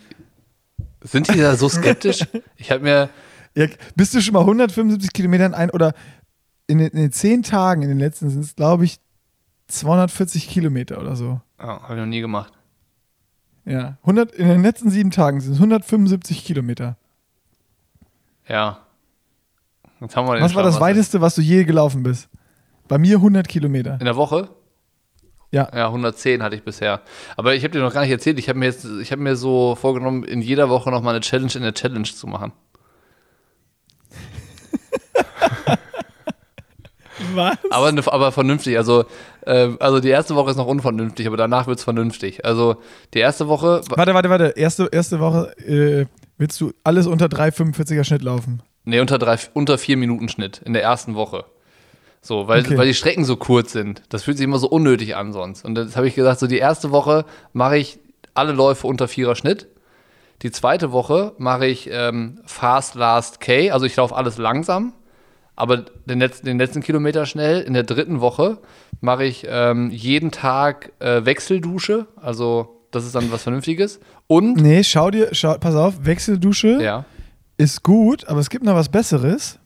[1.02, 2.26] sind die da so skeptisch?
[2.58, 3.10] Ich habe mir,
[3.56, 5.94] Ja, bist du schon mal 175 Kilometer in ein oder
[6.68, 9.00] in den, in den zehn Tagen, in den letzten sind es, glaube ich,
[9.68, 11.42] 240 Kilometer oder so.
[11.60, 12.54] oh, habe ich noch nie gemacht.
[13.66, 16.96] Ja, 100, in den letzten sieben Tagen sind es 175 Kilometer.
[18.48, 18.80] Ja.
[20.00, 20.80] Was war das Schlamassel.
[20.80, 22.30] weiteste, was du je gelaufen bist?
[22.88, 23.98] Bei mir 100 Kilometer.
[24.00, 24.50] In der Woche?
[25.52, 25.70] Ja.
[25.74, 27.02] Ja, 110 hatte ich bisher.
[27.38, 29.36] Aber ich habe dir noch gar nicht erzählt, ich habe mir jetzt, ich habe mir
[29.36, 32.52] so vorgenommen, in jeder Woche noch mal eine Challenge in der Challenge zu machen.
[37.34, 37.58] Was?
[37.72, 38.78] Aber, aber vernünftig.
[38.78, 39.06] Also,
[39.42, 42.46] äh, also die erste Woche ist noch unvernünftig, aber danach wird es vernünftig.
[42.46, 42.76] Also
[43.14, 43.82] die erste Woche.
[43.90, 44.54] Warte, warte, warte.
[44.56, 46.06] Erste, erste Woche äh,
[46.38, 48.62] willst du alles unter 3,45er Schnitt laufen.
[48.84, 51.46] Nee, unter, drei, unter vier Minuten Schnitt in der ersten Woche.
[52.28, 52.78] So, weil, Okay.
[52.78, 54.02] weil die Strecken so kurz sind.
[54.10, 55.64] Das fühlt sich immer so unnötig an sonst.
[55.64, 58.00] Und jetzt habe ich gesagt, so die erste Woche mache ich
[58.34, 59.68] alle Läufe unter vierer Schnitt.
[60.42, 64.94] Die zweite Woche mache ich ähm, Fast Last K, also ich laufe alles langsam,
[65.56, 67.62] aber den letzten, den letzten Kilometer schnell.
[67.62, 68.58] In der dritten Woche
[69.00, 74.00] mache ich ähm, jeden Tag äh, Wechseldusche, also das ist dann was Vernünftiges.
[74.28, 77.06] Und, Nee, schau dir, schau, pass auf, Wechseldusche ja,
[77.58, 79.58] ist gut, aber es gibt noch was Besseres.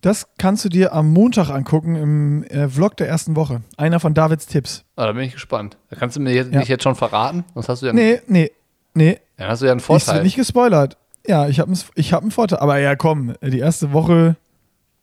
[0.00, 3.62] Das kannst du dir am Montag angucken im äh, Vlog der ersten Woche.
[3.76, 4.84] Einer von Davids Tipps.
[4.96, 5.76] ah, da bin ich gespannt.
[5.90, 6.60] Da kannst du mir jetzt, Ja.
[6.60, 8.52] nicht jetzt schon verraten, sonst hast du ja Nee, nee,
[8.94, 9.18] nee.
[9.36, 10.22] Dann hast du ja einen Ich wird Vorteil.
[10.22, 10.96] nicht gespoilert.
[11.26, 12.60] Ja, ich habe ich hab einen Vorteil.
[12.60, 14.36] Aber ja, komm, die erste Woche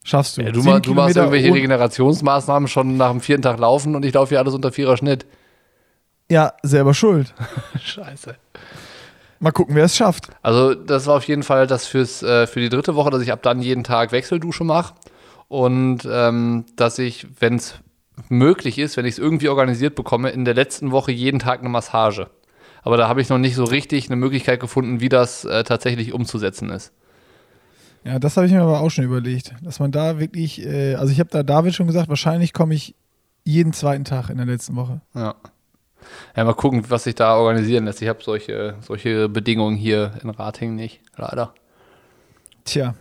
[0.04, 0.42] schaffst du.
[0.44, 4.14] Ja, du, ma, du machst irgendwelche Regenerationsmaßnahmen schon nach dem vierten Tag laufen und ich
[4.14, 5.26] laufe hier alles unter vierer Schnitt.
[6.32, 7.34] Ja, selber schuld.
[7.82, 8.36] Scheiße.
[9.46, 10.30] Mal gucken, wer es schafft.
[10.42, 13.32] Also, das war auf jeden Fall das fürs, äh, für die dritte Woche, dass ich
[13.32, 14.96] ab dann jeden Tag Wechseldusche mache.
[15.50, 17.76] Und ähm, dass ich, wenn es
[18.28, 21.70] möglich ist, wenn ich es irgendwie organisiert bekomme, in der letzten Woche jeden Tag eine
[21.70, 22.32] Massage.
[22.82, 26.12] Aber da habe ich noch nicht so richtig eine Möglichkeit gefunden, wie das äh, tatsächlich
[26.12, 26.92] umzusetzen ist.
[28.04, 29.54] Ja, das habe ich mir aber auch schon überlegt.
[29.62, 32.96] Dass man da wirklich, äh, also ich habe da David schon gesagt, wahrscheinlich komme ich
[33.44, 35.02] jeden zweiten Tag in der letzten Woche.
[35.14, 35.36] Ja.
[36.36, 38.02] Ja, mal gucken, was sich da organisieren lässt.
[38.02, 41.54] Ich habe solche, solche Bedingungen hier in Rating nicht, leider.
[42.64, 42.96] Tja,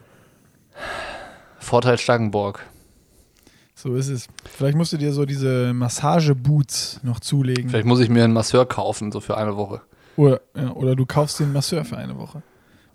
[1.58, 2.60] Vorteil Stangenborg.
[3.74, 4.28] so ist es.
[4.44, 7.70] Vielleicht musst du dir so diese Massageboots noch zulegen.
[7.70, 9.80] Vielleicht muss ich mir einen Masseur kaufen, so für eine Woche.
[10.16, 12.42] Oder, ja, oder du kaufst den Masseur für eine Woche.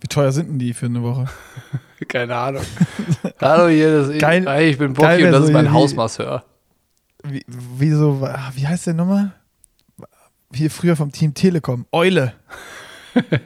[0.01, 1.25] Wie teuer sind denn die für eine Woche?
[2.07, 2.63] Keine Ahnung.
[3.41, 6.45] Hallo, hier, das Geil- hey, ich bin Bocky und das so ist mein Hausmasseur.
[7.23, 9.33] Wie, wie so, wie heißt der nochmal?
[10.53, 11.85] Hier früher vom Team Telekom.
[11.91, 12.33] Eule.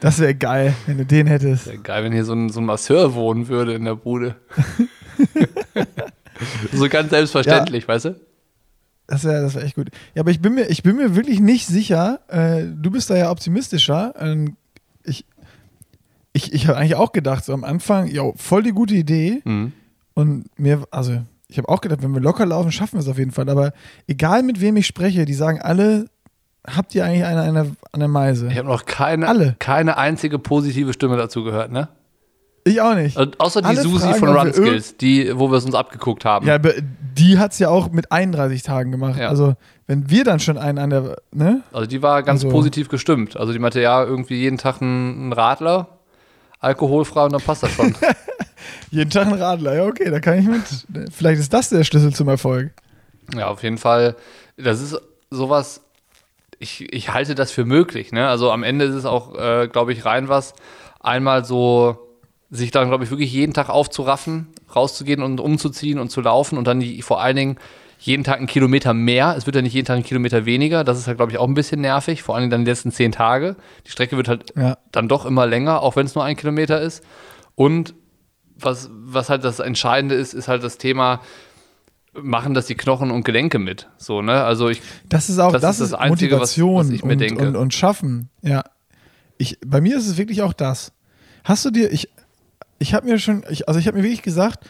[0.01, 1.67] Das wäre geil, wenn du den hättest.
[1.67, 4.35] Wäre geil, wenn hier so ein, so ein Masseur wohnen würde in der Bude.
[6.73, 8.19] so ganz selbstverständlich, weißt du?
[9.07, 9.89] Das wäre das wär echt gut.
[10.13, 12.19] Ja, aber ich bin mir, ich bin mir wirklich nicht sicher.
[12.27, 14.13] Äh, du bist da ja optimistischer.
[14.19, 14.57] Ähm,
[15.05, 15.25] ich
[16.33, 19.41] ich, ich habe eigentlich auch gedacht, so am Anfang, jo, voll die gute Idee.
[19.45, 19.71] Mhm.
[20.15, 23.19] Und mir, also, ich habe auch gedacht, wenn wir locker laufen, schaffen wir es auf
[23.19, 23.49] jeden Fall.
[23.49, 23.73] Aber
[24.07, 26.07] egal mit wem ich spreche, die sagen alle,
[26.67, 28.47] habt ihr eigentlich eine an der, an der Meise?
[28.51, 29.55] Ich habe noch keine, Alle.
[29.59, 31.89] keine einzige positive Stimme dazu gehört, ne?
[32.65, 33.17] Ich auch nicht.
[33.17, 36.23] Und außer die Alle Susi fragen, von Run Skills, die, wo wir es uns abgeguckt
[36.23, 36.47] haben.
[36.47, 39.19] Ja, die hat es ja auch mit 31 Tagen gemacht.
[39.19, 39.27] Ja.
[39.27, 41.61] Also, wenn wir dann schon einen an der, ne?
[41.73, 43.35] Also die war ganz Also- positiv gestimmt.
[43.35, 45.87] Also die meinte, ja, irgendwie jeden Tag ein, ein Radler,
[46.59, 47.93] alkoholfrei und dann passt das schon.
[48.91, 49.75] Jeden Tag ein Radler.
[49.75, 50.61] Ja, okay, da kann ich mit.
[51.13, 52.71] Vielleicht ist das der Schlüssel zum Erfolg.
[53.35, 54.15] ja, auf jeden Fall.
[54.55, 54.95] Das ist
[55.29, 55.81] sowas,
[56.63, 58.11] ich, ich halte das für möglich.
[58.11, 58.27] Ne?
[58.27, 60.53] Also am Ende ist es auch, äh, glaube ich, rein was,
[60.99, 61.97] einmal so
[62.49, 66.65] sich dann, glaube ich, wirklich jeden Tag aufzuraffen, rauszugehen und umzuziehen und zu laufen und
[66.67, 67.57] dann die, vor allen Dingen
[67.99, 69.33] jeden Tag einen Kilometer mehr.
[69.37, 70.83] Es wird ja nicht jeden Tag einen Kilometer weniger.
[70.83, 72.91] Das ist halt, glaube ich, auch ein bisschen nervig, vor allen Dingen dann die letzten
[72.91, 73.55] zehn Tage.
[73.87, 74.77] Die Strecke wird halt Ja.
[74.91, 77.03] dann doch immer länger, auch wenn es nur ein Kilometer ist.
[77.55, 77.95] Und
[78.55, 81.21] was, was halt das Entscheidende ist, ist halt das Thema,
[82.21, 83.89] machen das die Knochen und Gelenke mit.
[83.97, 84.43] So, ne?
[84.43, 87.13] Also ich, Das ist auch, Das das, ist das Einzige, was- Motivation was ich mir
[87.13, 87.47] und, denke.
[87.47, 88.29] Und, und Schaffen.
[88.41, 88.63] Ja.
[89.37, 90.91] Ich, bei mir ist es wirklich auch das.
[91.43, 92.09] Hast du dir, ich,
[92.79, 94.69] ich habe mir schon, ich, also ich habe mir wirklich gesagt,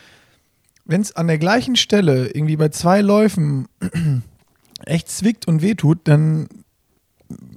[0.86, 3.67] wenn es an der gleichen Stelle irgendwie bei zwei Läufen
[4.86, 6.47] echt zwickt und wehtut, dann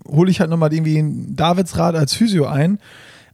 [0.06, 2.78] hole ich halt nochmal irgendwie ein Davidsrad als Physio ein.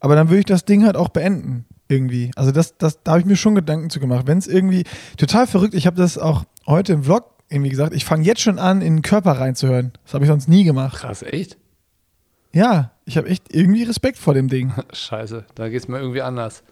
[0.01, 1.65] Aber dann würde ich das Ding halt auch beenden.
[1.93, 2.31] Irgendwie.
[2.37, 4.27] Also das, das, da habe ich mir schon Gedanken zu gemacht.
[4.27, 4.85] Wenn es irgendwie
[5.17, 8.59] total verrückt, ich habe das auch heute im Vlog irgendwie gesagt, ich fange jetzt schon
[8.59, 9.93] an, in den Körper reinzuhören.
[10.05, 10.99] Das habe ich sonst nie gemacht.
[11.01, 11.59] krass, echt?
[12.55, 14.73] Ja, ich habe echt irgendwie Respekt vor dem Ding.
[14.93, 16.63] Scheiße, da geht es mir irgendwie anders.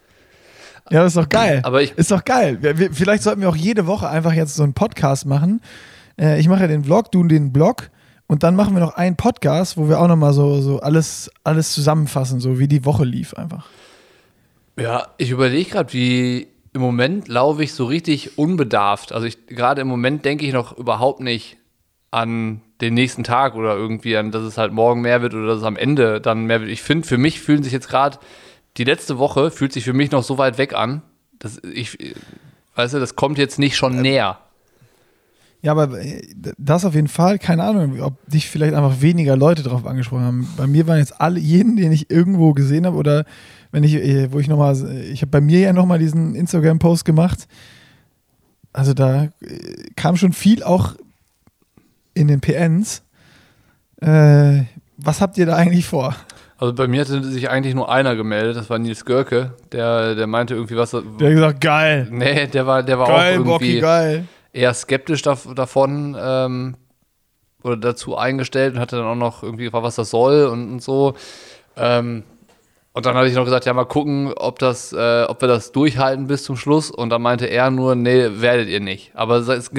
[0.90, 1.60] Ja, das ist doch geil.
[1.64, 2.58] Aber ich- ist doch geil.
[2.62, 5.60] Wir, vielleicht sollten wir auch jede Woche einfach jetzt so einen Podcast machen.
[6.18, 7.90] Äh, ich mache ja den Vlog, du den Blog.
[8.26, 11.72] Und dann machen wir noch einen Podcast, wo wir auch nochmal so, so alles, alles
[11.72, 13.66] zusammenfassen, so wie die Woche lief einfach.
[14.80, 19.12] Ja, ich überlege gerade, wie im Moment laufe ich so richtig unbedarft.
[19.12, 21.58] Also ich gerade im Moment denke ich noch überhaupt nicht
[22.10, 25.58] an den nächsten Tag oder irgendwie an, dass es halt morgen mehr wird oder dass
[25.58, 26.70] es am Ende dann mehr wird.
[26.70, 28.18] Ich finde, für mich fühlen sich jetzt gerade
[28.76, 31.02] die letzte Woche fühlt sich für mich noch so weit weg an,
[31.38, 31.98] dass ich,
[32.76, 34.38] weißt du, das kommt jetzt nicht schon näher.
[35.62, 36.22] Ja, aber äh,
[36.58, 40.48] das auf jeden Fall, keine Ahnung, ob dich vielleicht einfach weniger Leute drauf angesprochen haben.
[40.56, 43.24] Bei mir waren jetzt alle, jeden, den ich irgendwo gesehen habe oder
[43.72, 44.76] wenn ich, äh, wo ich nochmal,
[45.12, 47.46] ich habe bei mir ja nochmal diesen Instagram-Post gemacht.
[48.72, 49.28] Also da äh,
[49.96, 50.94] kam schon viel auch
[52.14, 53.02] in den PNs.
[54.00, 54.62] Äh,
[54.96, 56.14] was habt ihr da eigentlich vor?
[56.56, 60.26] Also bei mir hatte sich eigentlich nur einer gemeldet, das war Nils Görke, der, der
[60.26, 60.90] meinte irgendwie was.
[60.90, 62.08] Der hat gesagt, geil.
[62.10, 64.24] Nee, der war, der war geil, auch irgendwie Bocky, geil.
[64.52, 66.76] Eher skeptisch davon ähm,
[67.62, 70.82] oder dazu eingestellt und hatte dann auch noch irgendwie gefragt, was das soll und, und
[70.82, 71.14] so.
[71.76, 72.24] Ähm,
[72.92, 75.70] und dann hatte ich noch gesagt, ja, mal gucken, ob, das, äh, ob wir das
[75.70, 76.90] durchhalten bis zum Schluss.
[76.90, 79.12] Und dann meinte er nur, nee, werdet ihr nicht.
[79.14, 79.70] Aber das,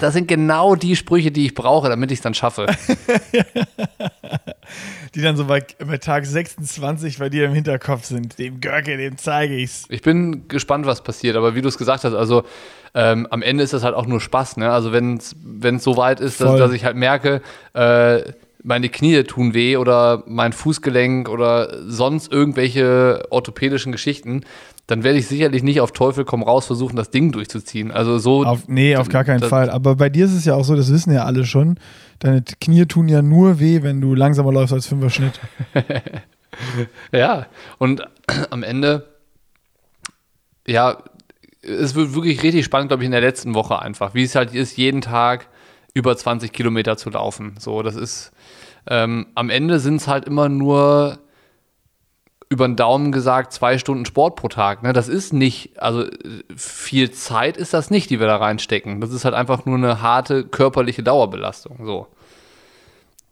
[0.00, 2.66] das sind genau die Sprüche, die ich brauche, damit ich es dann schaffe.
[5.14, 8.38] die dann so bei, bei, Tag 26 bei dir im Hinterkopf sind.
[8.38, 9.86] Dem Görke, dem zeige ich's.
[9.88, 11.36] Ich bin gespannt, was passiert.
[11.36, 12.44] Aber wie du es gesagt hast, also
[12.94, 14.58] ähm, am Ende ist das halt auch nur Spaß.
[14.58, 14.70] Ne?
[14.70, 15.34] Also wenn es
[15.82, 17.40] so weit ist, dass, dass, ich halt merke,
[17.72, 18.20] äh,
[18.62, 24.44] meine Knie tun weh oder mein Fußgelenk oder sonst irgendwelche orthopädischen Geschichten,
[24.86, 27.90] dann werde ich sicherlich nicht auf Teufel komm raus versuchen, das Ding durchzuziehen.
[27.90, 28.44] Also so.
[28.44, 29.70] Auf, nee, auf gar keinen Fall.
[29.70, 31.78] Aber bei dir ist es ja auch so, das wissen ja alle schon.
[32.18, 35.40] Deine Knie tun ja nur weh, wenn du langsamer läufst als Fünfer Schnitt.
[37.12, 37.46] ja,
[37.78, 38.02] und
[38.50, 39.08] am Ende,
[40.66, 40.98] ja,
[41.62, 44.52] es wird wirklich richtig spannend, glaube ich, in der letzten Woche einfach, wie es halt
[44.52, 45.46] ist, jeden Tag
[45.94, 47.54] über 20 Kilometer zu laufen.
[47.58, 48.31] So, das ist
[48.86, 51.18] ähm, am Ende sind es halt immer nur
[52.48, 54.82] über den Daumen gesagt zwei Stunden Sport pro Tag.
[54.82, 54.92] Ne?
[54.92, 56.04] Das ist nicht, also
[56.54, 59.00] viel Zeit ist das nicht, die wir da reinstecken.
[59.00, 61.78] Das ist halt einfach nur eine harte körperliche Dauerbelastung.
[61.84, 62.08] So.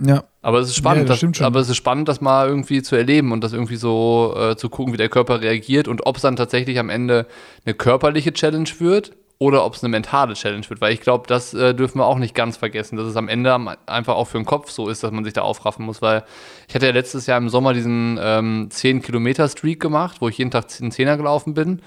[0.01, 0.25] Ja.
[0.41, 2.97] Aber es ist spannend, ja, das das, aber es ist spannend, das mal irgendwie zu
[2.97, 6.23] erleben und das irgendwie so äh, zu gucken, wie der Körper reagiert und ob es
[6.23, 7.27] dann tatsächlich am Ende
[7.67, 11.55] eine körperliche Challenge wird oder ob es eine mentale Challenge wird, weil ich glaube, das
[11.55, 14.45] äh, dürfen wir auch nicht ganz vergessen, dass es am Ende einfach auch für den
[14.45, 16.25] Kopf so ist, dass man sich da aufraffen muss, weil
[16.69, 20.71] ich hatte ja letztes Jahr im Sommer diesen ähm, 10-Kilometer-Streak gemacht, wo ich jeden Tag
[20.71, 21.81] 10 Zehner gelaufen bin.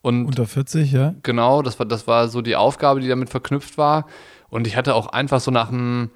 [0.00, 1.14] Und Unter 40, ja.
[1.22, 4.06] Genau, das war, das war so die Aufgabe, die damit verknüpft war.
[4.48, 6.10] Und ich hatte auch einfach so nach dem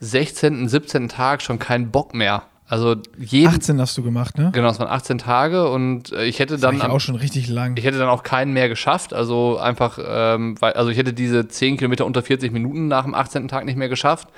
[0.00, 1.10] 16., 17.
[1.10, 2.44] Tag schon keinen Bock mehr.
[2.68, 4.50] Also jeden, 18 hast du gemacht, ne?
[4.52, 6.78] Genau, es waren 18 Tage und äh, ich hätte das dann.
[6.78, 7.76] Das auch schon richtig lang.
[7.78, 9.14] Ich hätte dann auch keinen mehr geschafft.
[9.14, 13.14] Also einfach, ähm, weil, also ich hätte diese 10 Kilometer unter 40 Minuten nach dem
[13.14, 13.48] 18.
[13.48, 14.28] Tag nicht mehr geschafft.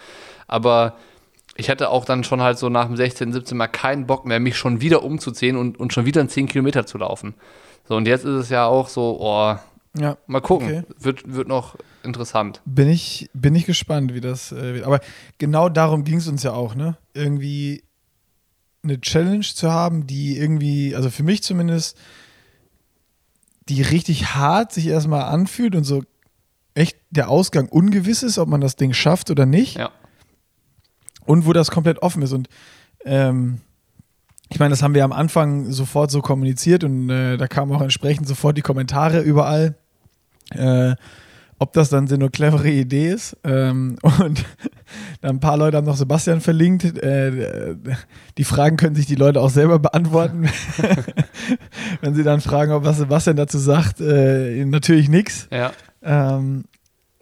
[0.47, 0.95] Aber
[1.57, 3.59] ich hätte auch dann schon halt so nach dem 16., 17.
[3.59, 6.99] Mal keinen Bock mehr, mich schon wieder umzuziehen und, und schon wieder 10 Kilometer zu
[6.99, 7.35] laufen.
[7.89, 9.57] So, und jetzt ist es ja auch so, oh,
[9.99, 10.69] ja, mal gucken.
[10.69, 10.83] Okay.
[10.99, 12.63] Wird, wird noch interessant.
[12.65, 14.85] Bin ich, bin ich gespannt, wie das äh, wird.
[14.85, 15.01] Aber
[15.39, 16.97] genau darum ging es uns ja auch, ne?
[17.13, 17.83] Irgendwie
[18.83, 21.97] eine Challenge zu haben, die irgendwie, also für mich zumindest,
[23.69, 26.03] die richtig hart sich erstmal anfühlt und so
[26.75, 29.77] echt der Ausgang ungewiss ist, ob man das Ding schafft oder nicht.
[29.77, 29.91] Ja.
[31.27, 32.33] Und wo das komplett offen ist.
[32.33, 32.49] Und
[33.05, 33.61] ähm,
[34.49, 37.83] ich meine, das haben wir am Anfang sofort so kommuniziert und äh, da kamen auch
[37.83, 39.77] entsprechend sofort die Kommentare überall.
[40.51, 40.97] Äh,
[41.61, 43.37] ob das dann so eine clevere Idee ist.
[43.45, 44.45] Ähm, und
[45.21, 46.85] dann ein paar Leute haben noch Sebastian verlinkt.
[46.85, 47.77] Äh,
[48.39, 50.49] die Fragen können sich die Leute auch selber beantworten.
[52.01, 55.49] Wenn sie dann fragen, ob was Sebastian dazu sagt, äh, natürlich nichts.
[55.53, 55.73] Ja.
[56.03, 56.65] Ähm,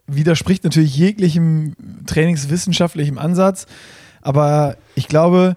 [0.07, 1.74] widerspricht natürlich jeglichem
[2.07, 3.66] trainingswissenschaftlichem Ansatz.
[4.22, 5.57] Aber ich glaube,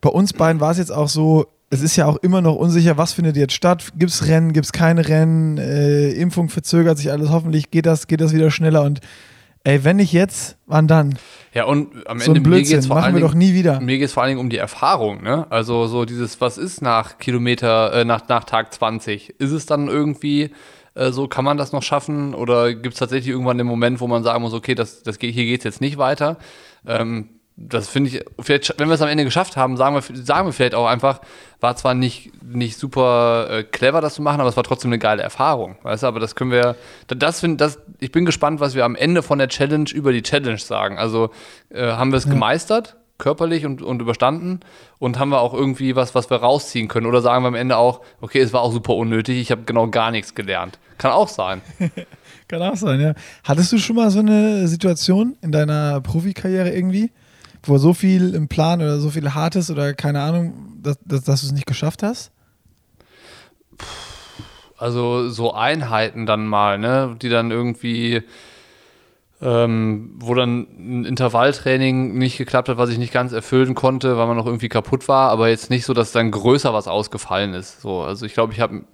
[0.00, 2.96] bei uns beiden war es jetzt auch so, es ist ja auch immer noch unsicher,
[2.96, 3.92] was findet jetzt statt.
[3.98, 8.06] Gibt es Rennen, gibt es keine Rennen, äh, Impfung verzögert sich alles, hoffentlich geht das,
[8.06, 9.00] geht das wieder schneller und
[9.64, 11.18] ey, wenn nicht jetzt, wann dann?
[11.52, 13.80] Ja, und am so Ende mir geht's vor machen wir doch nie wieder.
[13.80, 15.46] Mir geht es vor allen Dingen um die Erfahrung, ne?
[15.50, 19.40] Also so dieses, was ist nach Kilometer, äh, nach, nach Tag 20?
[19.40, 20.50] Ist es dann irgendwie
[20.94, 22.34] äh, so, kann man das noch schaffen?
[22.34, 25.34] Oder gibt es tatsächlich irgendwann den Moment, wo man sagen muss, okay, das, das geht,
[25.34, 26.38] hier geht es jetzt nicht weiter?
[26.86, 30.48] Ähm, das finde ich, vielleicht, wenn wir es am Ende geschafft haben, sagen wir, sagen
[30.48, 31.20] wir vielleicht auch einfach,
[31.60, 34.98] war zwar nicht, nicht super äh, clever, das zu machen, aber es war trotzdem eine
[34.98, 35.76] geile Erfahrung.
[35.82, 36.74] Weißt du, aber das können wir,
[37.06, 40.22] das finde das, ich bin gespannt, was wir am Ende von der Challenge über die
[40.22, 40.98] Challenge sagen.
[40.98, 41.30] Also
[41.70, 42.32] äh, haben wir es ja.
[42.32, 44.60] gemeistert, körperlich und, und überstanden
[44.98, 47.76] und haben wir auch irgendwie was, was wir rausziehen können oder sagen wir am Ende
[47.76, 50.80] auch, okay, es war auch super unnötig, ich habe genau gar nichts gelernt.
[50.98, 51.62] Kann auch sein.
[52.48, 53.14] Kann auch sein, ja.
[53.44, 57.10] Hattest du schon mal so eine Situation in deiner Profikarriere irgendwie?
[57.68, 61.40] Wo so viel im Plan oder so viel Hartes oder keine Ahnung, dass, dass, dass
[61.40, 62.30] du es nicht geschafft hast?
[64.76, 68.22] Also so Einheiten dann mal, ne, die dann irgendwie,
[69.40, 74.26] ähm, wo dann ein Intervalltraining nicht geklappt hat, was ich nicht ganz erfüllen konnte, weil
[74.26, 77.80] man noch irgendwie kaputt war, aber jetzt nicht so, dass dann größer was ausgefallen ist.
[77.80, 78.84] So, also ich glaube, ich habe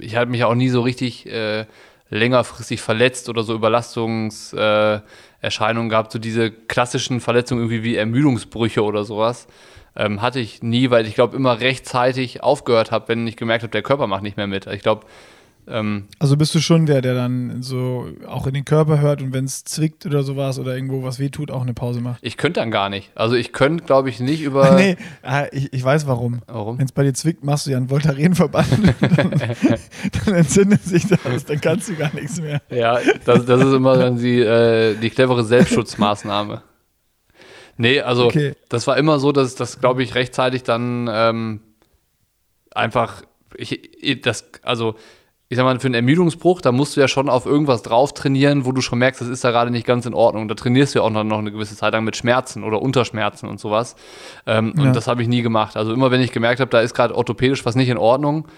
[0.00, 1.66] ich hab mich auch nie so richtig äh,
[2.12, 9.04] längerfristig verletzt oder so Überlastungserscheinungen äh, gehabt, so diese klassischen Verletzungen irgendwie wie Ermüdungsbrüche oder
[9.04, 9.46] sowas.
[9.96, 13.70] Ähm, hatte ich nie, weil ich glaube immer rechtzeitig aufgehört habe, wenn ich gemerkt habe,
[13.70, 14.66] der Körper macht nicht mehr mit.
[14.66, 15.06] Ich glaube,
[15.68, 19.32] ähm, also bist du schon der, der dann so auch in den Körper hört und
[19.32, 22.18] wenn es zwickt oder sowas oder irgendwo was wehtut, auch eine Pause macht?
[22.22, 23.10] Ich könnte dann gar nicht.
[23.14, 24.72] Also ich könnte, glaube ich, nicht über.
[24.76, 26.42] nee, ah, ich, ich weiß warum.
[26.46, 26.78] Warum?
[26.78, 28.68] Wenn es bei dir zwickt, machst du ja einen Voltarenverband.
[29.00, 29.30] dann,
[30.24, 32.60] dann entzündet sich das, dann kannst du gar nichts mehr.
[32.68, 36.62] Ja, das, das ist immer dann die, äh, die clevere Selbstschutzmaßnahme.
[37.76, 38.54] Nee, also okay.
[38.68, 41.60] das war immer so, dass das, glaube ich, rechtzeitig dann ähm,
[42.74, 43.22] einfach,
[43.56, 44.96] ich, das, also
[45.52, 48.64] ich sag mal, für einen Ermüdungsbruch, da musst du ja schon auf irgendwas drauf trainieren,
[48.64, 50.48] wo du schon merkst, das ist da gerade nicht ganz in Ordnung.
[50.48, 53.60] Da trainierst du ja auch noch, eine gewisse Zeit lang mit Schmerzen oder Unterschmerzen und
[53.60, 53.94] sowas.
[54.46, 54.82] Ähm, ja.
[54.82, 55.76] Und das habe ich nie gemacht.
[55.76, 58.48] Also immer, wenn ich gemerkt habe, da ist gerade orthopädisch was nicht in Ordnung,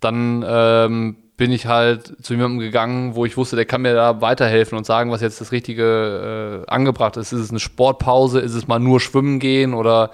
[0.00, 4.20] dann ähm, bin ich halt zu jemandem gegangen, wo ich wusste, der kann mir da
[4.20, 7.32] weiterhelfen und sagen, was jetzt das Richtige äh, angebracht ist.
[7.32, 8.40] Ist es eine Sportpause?
[8.40, 10.10] Ist es mal nur schwimmen gehen oder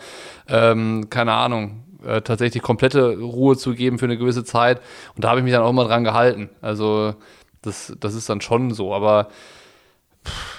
[0.47, 4.81] ähm, keine Ahnung, äh, tatsächlich komplette Ruhe zu geben für eine gewisse Zeit.
[5.15, 6.51] Und da habe ich mich dann auch mal dran gehalten.
[6.61, 7.15] Also
[7.63, 9.29] das, das ist dann schon so, aber
[10.25, 10.59] pff,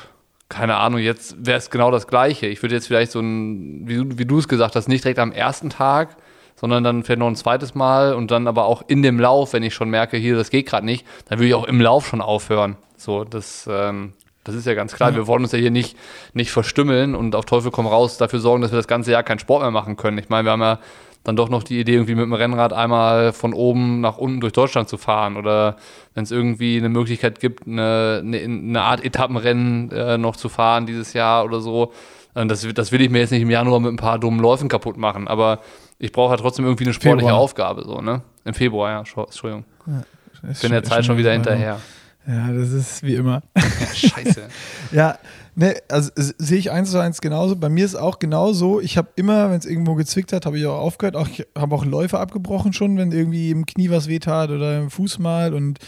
[0.49, 2.47] keine Ahnung, jetzt wäre es genau das Gleiche.
[2.47, 5.31] Ich würde jetzt vielleicht so ein, wie, wie du es gesagt hast, nicht direkt am
[5.31, 6.17] ersten Tag,
[6.55, 9.63] sondern dann vielleicht noch ein zweites Mal und dann aber auch in dem Lauf, wenn
[9.63, 12.19] ich schon merke, hier, das geht gerade nicht, dann würde ich auch im Lauf schon
[12.19, 12.75] aufhören.
[12.97, 15.11] So, das, ähm, das ist ja ganz klar.
[15.11, 15.17] Ja.
[15.17, 15.95] Wir wollen uns ja hier nicht,
[16.33, 19.39] nicht verstümmeln und auf Teufel komm raus dafür sorgen, dass wir das ganze Jahr keinen
[19.39, 20.17] Sport mehr machen können.
[20.17, 20.79] Ich meine, wir haben ja
[21.23, 24.53] dann doch noch die Idee, irgendwie mit dem Rennrad einmal von oben nach unten durch
[24.53, 25.75] Deutschland zu fahren oder
[26.13, 30.85] wenn es irgendwie eine Möglichkeit gibt, eine, eine, eine Art Etappenrennen äh, noch zu fahren
[30.85, 31.91] dieses Jahr oder so.
[32.35, 34.69] Äh, das, das will ich mir jetzt nicht im Januar mit ein paar dummen Läufen
[34.69, 35.59] kaputt machen, aber
[35.99, 37.41] ich brauche ja trotzdem irgendwie eine sportliche Februar.
[37.41, 38.21] Aufgabe, so, ne?
[38.45, 39.65] Im Februar, ja, Entschuldigung.
[39.85, 40.03] Ja,
[40.49, 41.67] ich bin der Zeit schon wieder hinterher.
[41.67, 41.79] Ja,
[42.25, 43.41] das ist wie immer.
[43.55, 44.47] Ja, scheiße.
[44.91, 45.17] ja,
[45.59, 47.57] Ne, also sehe ich eins zu eins genauso.
[47.57, 48.79] Bei mir ist auch genauso.
[48.79, 51.17] Ich habe immer, wenn es irgendwo gezwickt hat, habe ich auch aufgehört.
[51.17, 54.89] Auch, ich habe auch Läufe abgebrochen schon, wenn irgendwie im Knie was wehtat oder im
[54.89, 55.79] Fuß mal und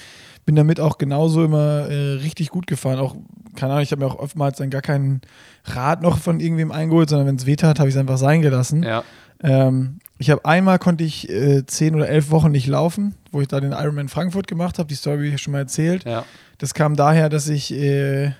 [0.45, 2.99] bin damit auch genauso immer äh, richtig gut gefahren.
[2.99, 3.15] Auch,
[3.55, 5.21] keine Ahnung, ich habe mir auch oftmals dann gar keinen
[5.63, 8.83] Rad noch von irgendwem eingeholt, sondern wenn es wehtat, habe ich es einfach sein gelassen.
[8.83, 9.05] Ja.
[9.41, 13.47] Ähm, ich habe einmal konnte ich äh, zehn oder elf Wochen nicht laufen, wo ich
[13.47, 14.87] da den Ironman Frankfurt gemacht habe.
[14.87, 16.05] Die Story habe ich schon mal erzählt.
[16.05, 16.25] Ja.
[16.57, 18.31] Das kam daher, dass ich äh,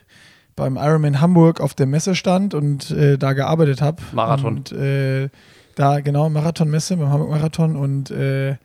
[0.56, 4.02] beim Ironman Hamburg auf der Messe stand und äh, da gearbeitet habe.
[4.12, 4.58] Marathon.
[4.58, 5.30] Und äh,
[5.76, 8.58] da, genau, Marathonmesse beim Hamburg Marathon und äh,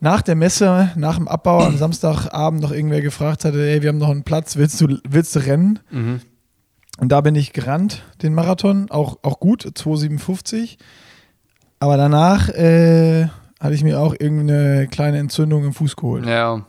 [0.00, 3.98] nach der Messe, nach dem Abbau am Samstagabend noch irgendwer gefragt hatte, ey, wir haben
[3.98, 5.78] noch einen Platz, willst du, willst du rennen?
[5.90, 6.20] Mhm.
[6.98, 10.76] Und da bin ich gerannt, den Marathon, auch, auch gut, 2,57.
[11.82, 13.26] Aber danach äh,
[13.58, 16.24] hatte ich mir auch irgendeine kleine Entzündung im Fuß geholt.
[16.24, 16.64] Ja.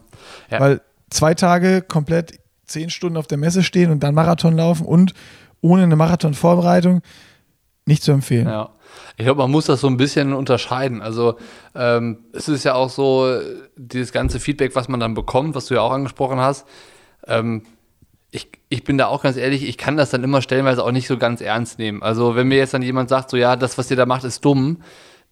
[0.50, 0.60] ja.
[0.60, 5.14] Weil zwei Tage komplett zehn Stunden auf der Messe stehen und dann Marathon laufen und
[5.62, 7.04] ohne eine Marathon-Vorbereitung
[7.86, 8.48] nicht zu empfehlen.
[8.48, 8.72] Ja.
[9.16, 11.00] Ich glaube, man muss das so ein bisschen unterscheiden.
[11.04, 11.38] Also
[11.76, 13.38] ähm, es ist ja auch so,
[13.76, 16.66] dieses ganze Feedback, was man dann bekommt, was du ja auch angesprochen hast,
[17.28, 17.62] ähm,
[18.34, 21.08] ich, ich bin da auch ganz ehrlich, ich kann das dann immer stellenweise auch nicht
[21.08, 22.02] so ganz ernst nehmen.
[22.02, 24.44] Also wenn mir jetzt dann jemand sagt, so ja, das, was ihr da macht, ist
[24.44, 24.82] dumm,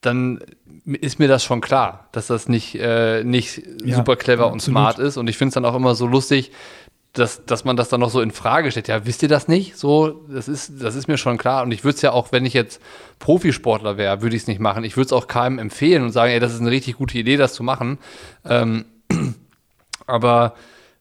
[0.02, 0.40] dann
[0.86, 4.54] ist mir das schon klar, dass das nicht, äh, nicht ja, super clever absolut.
[4.54, 5.18] und smart ist.
[5.18, 6.52] Und ich finde es dann auch immer so lustig,
[7.14, 8.88] dass, dass man das dann noch so in Frage stellt.
[8.88, 9.78] Ja, wisst ihr das nicht?
[9.78, 11.64] So, das ist, das ist mir schon klar.
[11.64, 12.80] Und ich würde es ja auch, wenn ich jetzt
[13.18, 14.84] Profisportler wäre, würde ich es nicht machen.
[14.84, 17.36] Ich würde es auch keinem empfehlen und sagen, ey, das ist eine richtig gute Idee,
[17.36, 17.98] das zu machen.
[18.46, 18.86] Ähm,
[20.06, 20.54] aber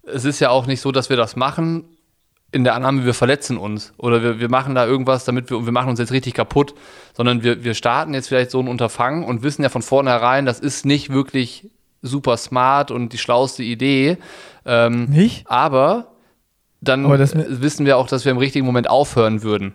[0.03, 1.85] es ist ja auch nicht so, dass wir das machen
[2.53, 5.73] in der Annahme, wir verletzen uns oder wir, wir machen da irgendwas, damit wir, wir
[5.73, 6.75] machen uns jetzt richtig kaputt,
[7.17, 10.59] sondern wir, wir starten jetzt vielleicht so ein Unterfangen und wissen ja von vornherein, das
[10.59, 11.71] ist nicht wirklich
[12.03, 14.19] super smart und die schlauste Idee.
[14.67, 15.49] Ähm, Nicht?
[15.49, 16.09] Aber
[16.81, 19.75] dann aber wissen wir auch, dass wir im richtigen Moment aufhören würden.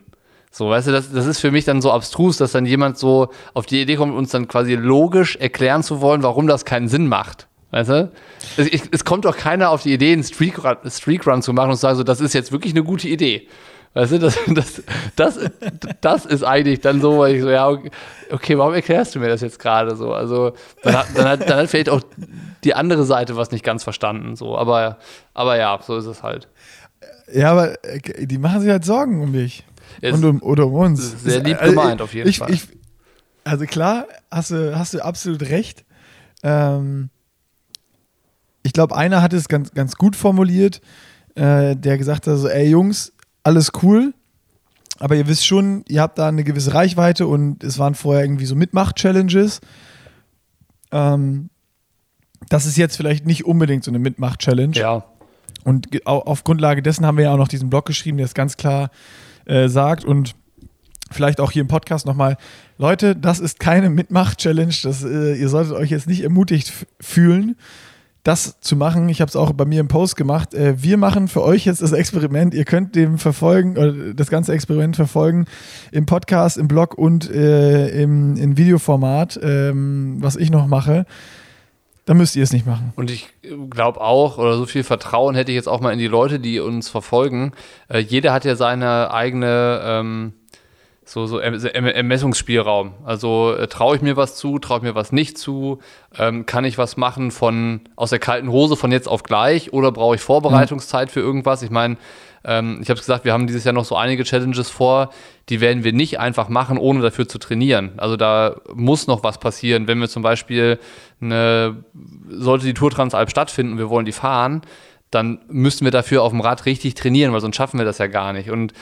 [0.52, 3.30] So, weißt du, das, das ist für mich dann so abstrus, dass dann jemand so
[3.54, 7.08] auf die Idee kommt, uns dann quasi logisch erklären zu wollen, warum das keinen Sinn
[7.08, 7.48] macht.
[7.76, 8.10] Weißt du?
[8.56, 11.76] Es, ich, es kommt doch keiner auf die Idee, einen Streakrun, Streakrun zu machen und
[11.76, 13.50] zu sagen, so, das ist jetzt wirklich eine gute Idee.
[13.94, 14.82] Weißt du, das, das,
[15.18, 15.40] das,
[16.00, 17.68] das ist eigentlich dann so, weil ich so, ja,
[18.32, 20.14] okay, warum erklärst du mir das jetzt gerade so?
[20.14, 22.00] Also, dann hat, dann, hat, dann hat vielleicht auch
[22.64, 24.58] die andere Seite was nicht ganz verstanden, so.
[24.58, 24.98] Aber,
[25.34, 26.48] aber ja, so ist es halt.
[27.30, 29.66] Ja, aber äh, die machen sich halt Sorgen um dich.
[30.02, 31.24] und um, oder um uns.
[31.24, 32.54] Sehr lieb also, gemeint, auf jeden ich, Fall.
[32.54, 32.70] Ich,
[33.44, 35.84] also klar, hast du, hast du absolut recht.
[36.42, 37.10] Ähm,
[38.66, 40.82] ich glaube, einer hat es ganz, ganz gut formuliert,
[41.36, 43.14] äh, der gesagt hat: so, ey Jungs,
[43.44, 44.14] alles cool,
[44.98, 48.48] aber ihr wisst schon, ihr habt da eine gewisse Reichweite und es waren vorher irgendwie
[48.48, 49.62] so Mitmach-Challenges.
[50.92, 51.52] Ähm,
[52.50, 54.76] das ist jetzt vielleicht nicht unbedingt so eine Mitmach-Challenge.
[54.76, 55.06] Ja.
[55.64, 58.58] Und auf Grundlage dessen haben wir ja auch noch diesen Blog geschrieben, der es ganz
[58.58, 58.90] klar
[59.46, 60.36] äh, sagt und
[61.12, 62.38] vielleicht auch hier im Podcast nochmal,
[62.80, 67.56] Leute, das ist keine Mitmach-Challenge, das, äh, ihr solltet euch jetzt nicht ermutigt fühlen,
[68.26, 69.08] das zu machen.
[69.08, 70.56] Ich habe es auch bei mir im Post gemacht.
[70.56, 72.56] Äh, wir machen für euch jetzt das Experiment.
[72.56, 75.46] Ihr könnt dem verfolgen, oder das ganze Experiment verfolgen
[75.92, 81.06] im Podcast, im Blog und äh, im, in Videoformat, ähm, was ich noch mache.
[82.06, 82.94] Dann müsst ihr es nicht machen.
[82.96, 83.28] Und ich
[83.70, 86.60] glaube auch, oder so viel Vertrauen hätte ich jetzt auch mal in die Leute, die
[86.60, 87.52] uns verfolgen.
[87.90, 90.34] Äh, jeder hat ja seine eigene, ähm,
[91.08, 92.94] so, so Erm- Erm- Ermessungsspielraum.
[93.06, 95.80] Also äh, traue ich mir was zu, traue ich mir was nicht zu?
[96.18, 99.92] Ähm, kann ich was machen von aus der kalten Hose von jetzt auf gleich oder
[99.92, 101.62] brauche ich Vorbereitungszeit für irgendwas?
[101.62, 101.98] Ich meine,
[102.44, 105.12] ähm, ich habe es gesagt, wir haben dieses Jahr noch so einige Challenges vor,
[105.50, 107.94] die werden wir nicht einfach machen, ohne dafür zu trainieren.
[107.98, 109.88] Also da muss noch was passieren.
[109.88, 110.80] Wenn wir zum Beispiel
[111.22, 111.84] eine,
[112.30, 114.62] sollte die Tour Transalp stattfinden wir wollen die fahren,
[115.12, 118.08] dann müssten wir dafür auf dem Rad richtig trainieren, weil sonst schaffen wir das ja
[118.08, 118.50] gar nicht.
[118.50, 118.74] Und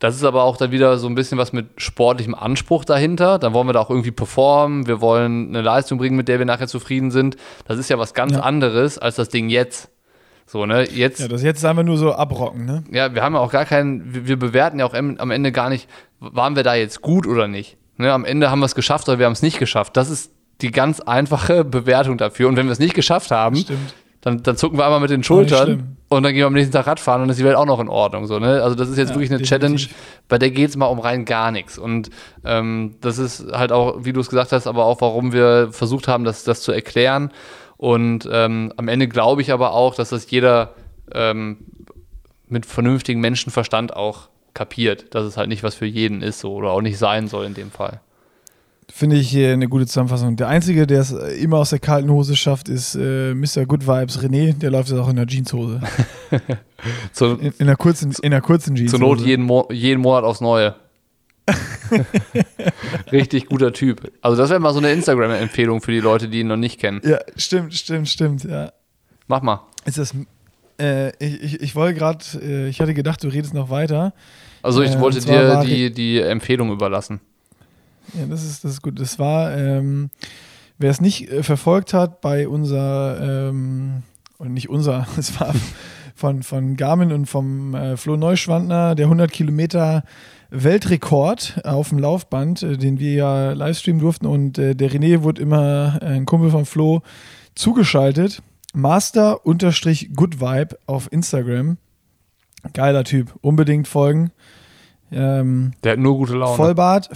[0.00, 3.38] das ist aber auch dann wieder so ein bisschen was mit sportlichem Anspruch dahinter.
[3.38, 4.86] Dann wollen wir da auch irgendwie performen.
[4.86, 7.36] Wir wollen eine Leistung bringen, mit der wir nachher zufrieden sind.
[7.66, 8.40] Das ist ja was ganz Ja.
[8.40, 9.88] anderes als das Ding jetzt.
[10.46, 10.84] So, ne?
[10.90, 12.84] Jetzt Ja, das jetzt ist einfach nur so abrocken, ne?
[12.90, 15.70] ja, wir haben ja auch gar keinen, wir, wir bewerten ja auch am Ende gar
[15.70, 15.88] nicht,
[16.20, 17.78] waren wir da jetzt gut oder nicht.
[17.96, 19.96] Ne, am Ende haben wir es geschafft oder wir haben es nicht geschafft.
[19.96, 22.48] Das ist die ganz einfache Bewertung dafür.
[22.48, 23.94] Und wenn wir es nicht geschafft haben, Stimmt.
[24.20, 25.93] dann, dann zucken wir einmal mit den Schultern.
[26.08, 27.88] Und dann gehen wir am nächsten Tag Radfahren und ist die Welt auch noch in
[27.88, 28.26] Ordnung.
[28.26, 28.62] So, ne?
[28.62, 29.86] Also das ist jetzt Ja, wirklich eine definitiv.
[29.88, 29.94] Challenge,
[30.28, 31.78] bei der geht es mal um rein gar nichts.
[31.78, 32.10] Und
[32.44, 36.06] ähm, das ist halt auch, wie du es gesagt hast, aber auch, warum wir versucht
[36.06, 37.32] haben, das, das zu erklären.
[37.76, 40.74] Und ähm, am Ende glaube ich aber auch, dass das jeder
[41.12, 41.58] ähm,
[42.48, 46.70] mit vernünftigem Menschenverstand auch kapiert, dass es halt nicht was für jeden ist so, oder
[46.70, 48.00] auch nicht sein soll in dem Fall.
[48.90, 50.36] Finde ich hier eine gute Zusammenfassung.
[50.36, 53.66] Der Einzige, der es äh, immer aus der kalten Hose schafft, ist äh, Mr.
[53.66, 54.56] Good Vibes René.
[54.58, 55.80] Der läuft jetzt auch in der Jeanshose.
[57.12, 58.98] Zur, In, in, der kurzen, in der kurzen Jeanshose.
[59.00, 60.74] zur Not jeden, Mo jeden Monat aufs Neue.
[63.12, 64.10] Richtig guter Typ.
[64.20, 67.00] Also das wäre mal so eine Instagram-Empfehlung für die Leute, die ihn noch nicht kennen.
[67.04, 68.44] Ja, stimmt, stimmt, stimmt.
[68.44, 68.72] Ja.
[69.26, 69.60] Mach mal.
[69.84, 70.14] Ist das.
[70.80, 74.12] Äh, ich, ich, ich wollte gerade, äh, ich hatte gedacht, du redest noch weiter.
[74.62, 77.20] Also ich Äh, wollte dir die, die Empfehlung überlassen.
[78.12, 79.00] Ja, das ist, das ist gut.
[79.00, 80.10] Das war, ähm,
[80.78, 84.02] wer es nicht äh, verfolgt hat, bei unser, ähm,
[84.38, 85.54] und nicht unser, es war
[86.14, 90.04] von, von Garmin und vom äh, Flo Neuschwandner, der 100 Kilometer
[90.50, 95.42] Weltrekord auf dem Laufband, äh, den wir ja livestreamen durften und äh, der René wurde
[95.42, 97.02] immer, äh, ein Kumpel von Flo,
[97.54, 98.42] zugeschaltet.
[98.74, 101.78] Master-Good Vibe auf Instagram.
[102.72, 103.34] Geiler Typ.
[103.40, 104.32] Unbedingt folgen.
[105.14, 106.56] Ähm, Der hat nur gute Laune.
[106.56, 107.08] Vollbart,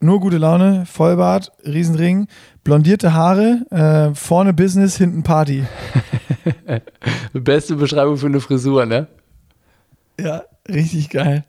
[0.00, 2.28] nur gute Laune, Vollbart, Riesenring,
[2.64, 5.64] blondierte Haare, äh, vorne Business, hinten Party.
[7.32, 9.06] Beste Beschreibung für eine Frisur, ne?
[10.18, 11.44] Ja, richtig geil.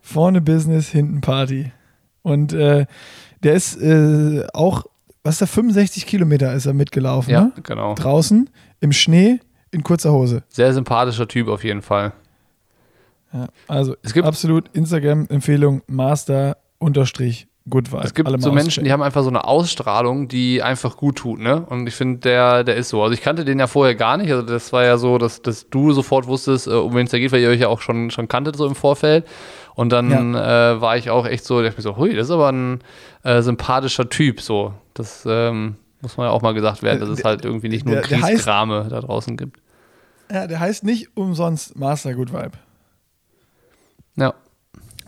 [0.00, 1.72] Vorne Business, hinten Party.
[2.22, 2.86] Und äh,
[3.42, 4.84] der ist äh, auch,
[5.22, 7.52] was ist da, 65 Kilometer ist er mitgelaufen, Ja, ne?
[7.62, 7.94] genau.
[7.94, 8.48] Draußen,
[8.80, 9.40] im Schnee,
[9.70, 10.42] in kurzer Hose.
[10.48, 12.12] Sehr sympathischer Typ auf jeden Fall.
[13.34, 18.02] Ja, also Es gibt- absolut Instagram-Empfehlung, Master unterstrich Good Vibe.
[18.04, 18.84] Es gibt so Menschen, auschecken.
[18.84, 21.62] die haben einfach so eine Ausstrahlung, die einfach gut tut, ne?
[21.64, 23.02] Und ich finde, der, der ist so.
[23.02, 24.30] Also ich kannte den ja vorher gar nicht.
[24.30, 27.18] Also das war ja so, dass, dass du sofort wusstest, äh, um wen es da
[27.18, 29.26] geht, weil ihr euch ja auch schon, schon kanntet so im Vorfeld.
[29.74, 30.38] Und dann äh,
[30.80, 32.80] war ich auch echt so, dachte mir so, hui, das ist aber ein
[33.22, 34.74] äh, sympathischer Typ, so.
[34.92, 37.86] Das ähm, muss man ja auch mal gesagt werden, dass es Der- halt irgendwie nicht
[37.86, 39.58] nur der- der heißt- Kriegskrame da draußen gibt.
[40.30, 42.52] Ja, der heißt nicht umsonst Master Good Vibe.
[44.16, 44.34] Ja.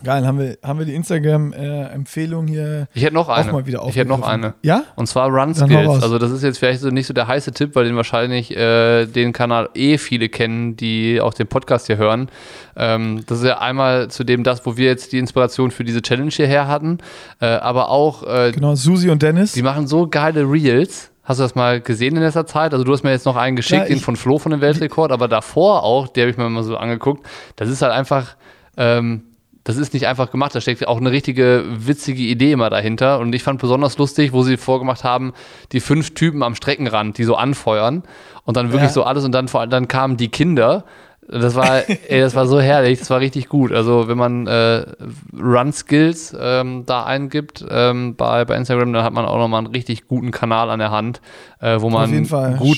[0.03, 3.47] Geil, haben wir, haben wir die Instagram-Empfehlung hier Ich hätte noch eine.
[3.49, 4.53] auch mal wieder ich hätte noch eine.
[4.61, 4.83] Ja?
[4.95, 6.03] Und zwar Run Skills.
[6.03, 9.07] Also das ist jetzt vielleicht so nicht so der heiße Tipp, weil den wahrscheinlich äh,
[9.07, 12.29] den Kanal eh viele kennen, die auch den Podcast hier hören.
[12.75, 16.01] Ähm, das ist ja einmal zu dem das, wo wir jetzt die Inspiration für diese
[16.03, 16.99] Challenge hierher hatten,
[17.41, 19.53] äh, aber auch äh, Genau, Susi und Dennis.
[19.53, 21.09] die machen so geile Reels.
[21.23, 22.71] Hast du das mal gesehen in letzter Zeit?
[22.71, 25.11] Also du hast mir jetzt noch einen geschickt, Ja, den von Flo von dem Weltrekord,
[25.11, 27.25] aber davor auch, der habe ich mir mal so angeguckt.
[27.57, 28.35] Das ist halt einfach,
[28.77, 29.23] ähm,
[29.63, 30.55] das ist nicht einfach gemacht.
[30.55, 33.19] Da steckt auch eine richtige witzige Idee immer dahinter.
[33.19, 35.33] Und ich fand besonders lustig, wo sie vorgemacht haben,
[35.73, 38.03] die fünf Typen am Streckenrand, die so anfeuern
[38.45, 38.93] und dann wirklich Ja.
[38.93, 40.85] so alles und dann vor allem dann kamen die Kinder.
[41.29, 43.73] Das war, ey, das war so herrlich, das war richtig gut.
[43.73, 44.85] Also wenn man äh,
[45.37, 49.73] Run Skills ähm, da eingibt ähm, bei, bei Instagram, dann hat man auch nochmal einen
[49.75, 51.19] richtig guten Kanal an der Hand,
[51.59, 52.29] äh, wo man gute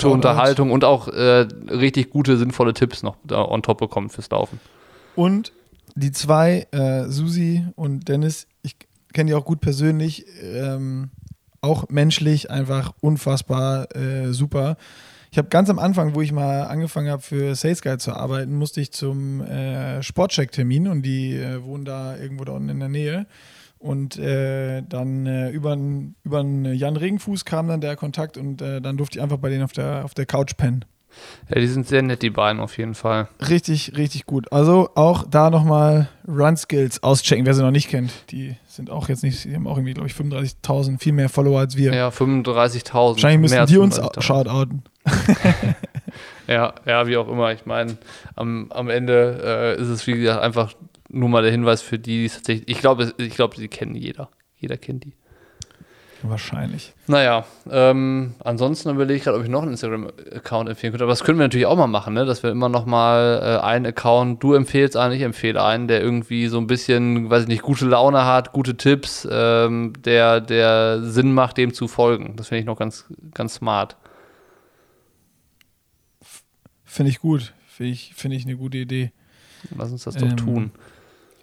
[0.01, 0.09] Shoutout.
[0.11, 4.59] Unterhaltung und auch äh, richtig gute, sinnvolle Tipps noch da on top bekommt fürs Laufen.
[5.15, 5.51] Und
[5.99, 8.75] die zwei, äh, Susi und Dennis, ich
[9.13, 11.09] kenne die auch gut persönlich, ähm,
[11.61, 14.77] auch menschlich einfach unfassbar äh, super.
[15.31, 18.55] Ich habe ganz am Anfang, wo ich mal angefangen habe für Sales Guide zu arbeiten,
[18.55, 22.89] musste ich zum äh, Sportcheck-Termin und die äh, wohnen da irgendwo da unten in der
[22.89, 23.27] Nähe.
[23.77, 25.77] Und äh, dann äh, über
[26.23, 29.63] über Jan Regenfuß kam dann der Kontakt und äh, dann durfte ich einfach bei denen
[29.63, 30.83] auf der, auf der Couch pennen.
[31.49, 33.27] Ja, die sind sehr nett, die beiden auf jeden Fall.
[33.47, 34.51] Richtig, richtig gut.
[34.51, 38.11] Also auch da nochmal Run Skills auschecken, wer sie noch nicht kennt.
[38.31, 41.59] Die sind auch jetzt nicht, die haben auch irgendwie, glaube ich, 35.000, viel mehr Follower
[41.59, 41.93] als wir.
[41.93, 42.93] Ja, 35.000.
[42.93, 44.83] Wahrscheinlich müssen die uns shoutouten.
[46.47, 47.51] ja, ja, wie auch immer.
[47.53, 47.97] Ich meine,
[48.35, 50.73] am, am Ende äh, ist es, wie gesagt, einfach
[51.09, 54.29] nur mal der Hinweis für die, die tatsächlich, ich glaube, ich glaube, die kennen jeder.
[54.57, 55.13] Jeder kennt die.
[56.21, 56.93] Wahrscheinlich.
[57.07, 61.05] Naja, ähm, ansonsten überlege ich gerade, ob ich noch einen Instagram-Account empfehlen könnte.
[61.05, 62.25] Aber das können wir natürlich auch mal machen, ne?
[62.25, 66.01] dass wir immer noch mal äh, einen Account, du empfehlst einen, ich empfehle einen, der
[66.01, 71.01] irgendwie so ein bisschen, weiß ich nicht, gute Laune hat, gute Tipps, ähm, der, der
[71.03, 72.35] Sinn macht, dem zu folgen.
[72.35, 73.95] Das finde ich noch ganz, ganz smart.
[76.83, 77.53] Finde ich gut.
[77.67, 79.13] Finde ich, find ich eine gute Idee.
[79.77, 80.71] Lass uns das doch ähm, tun.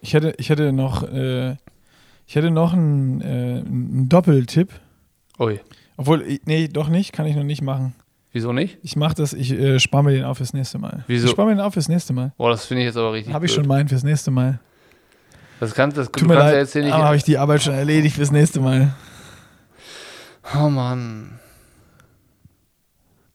[0.02, 1.56] Ich hätte, ich hätte noch, äh,
[2.26, 4.70] ich hätte noch einen, äh, einen Doppeltipp.
[5.38, 5.60] Ui.
[5.96, 7.94] Obwohl, nee, doch nicht, kann ich noch nicht machen.
[8.32, 8.78] Wieso nicht?
[8.82, 11.04] Ich mache das, ich äh, spare mir den auf fürs nächste Mal.
[11.06, 11.26] Wieso?
[11.26, 12.32] Ich spare mir den auf fürs nächste Mal.
[12.36, 13.32] Boah, das finde ich jetzt aber richtig.
[13.32, 14.60] Habe ich schon meinen fürs nächste Mal.
[15.58, 16.92] Das kannst, das, Tut du mir leid, ja jetzt hier nicht.
[16.92, 18.92] Habe ich die Arbeit schon erledigt fürs nächste Mal.
[20.54, 21.38] Oh Mann.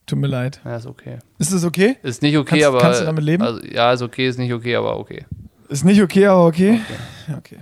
[0.06, 0.62] Tut mir leid.
[0.64, 1.18] Ja, ist okay.
[1.40, 1.98] Ist das okay?
[2.04, 2.80] Ist nicht okay, kannst, aber.
[2.80, 3.42] Kannst du damit leben?
[3.42, 5.26] Also, ja, ist okay, ist nicht okay, aber okay.
[5.68, 6.82] Ist nicht okay, aber okay.
[7.28, 7.38] Okay.
[7.38, 7.58] okay.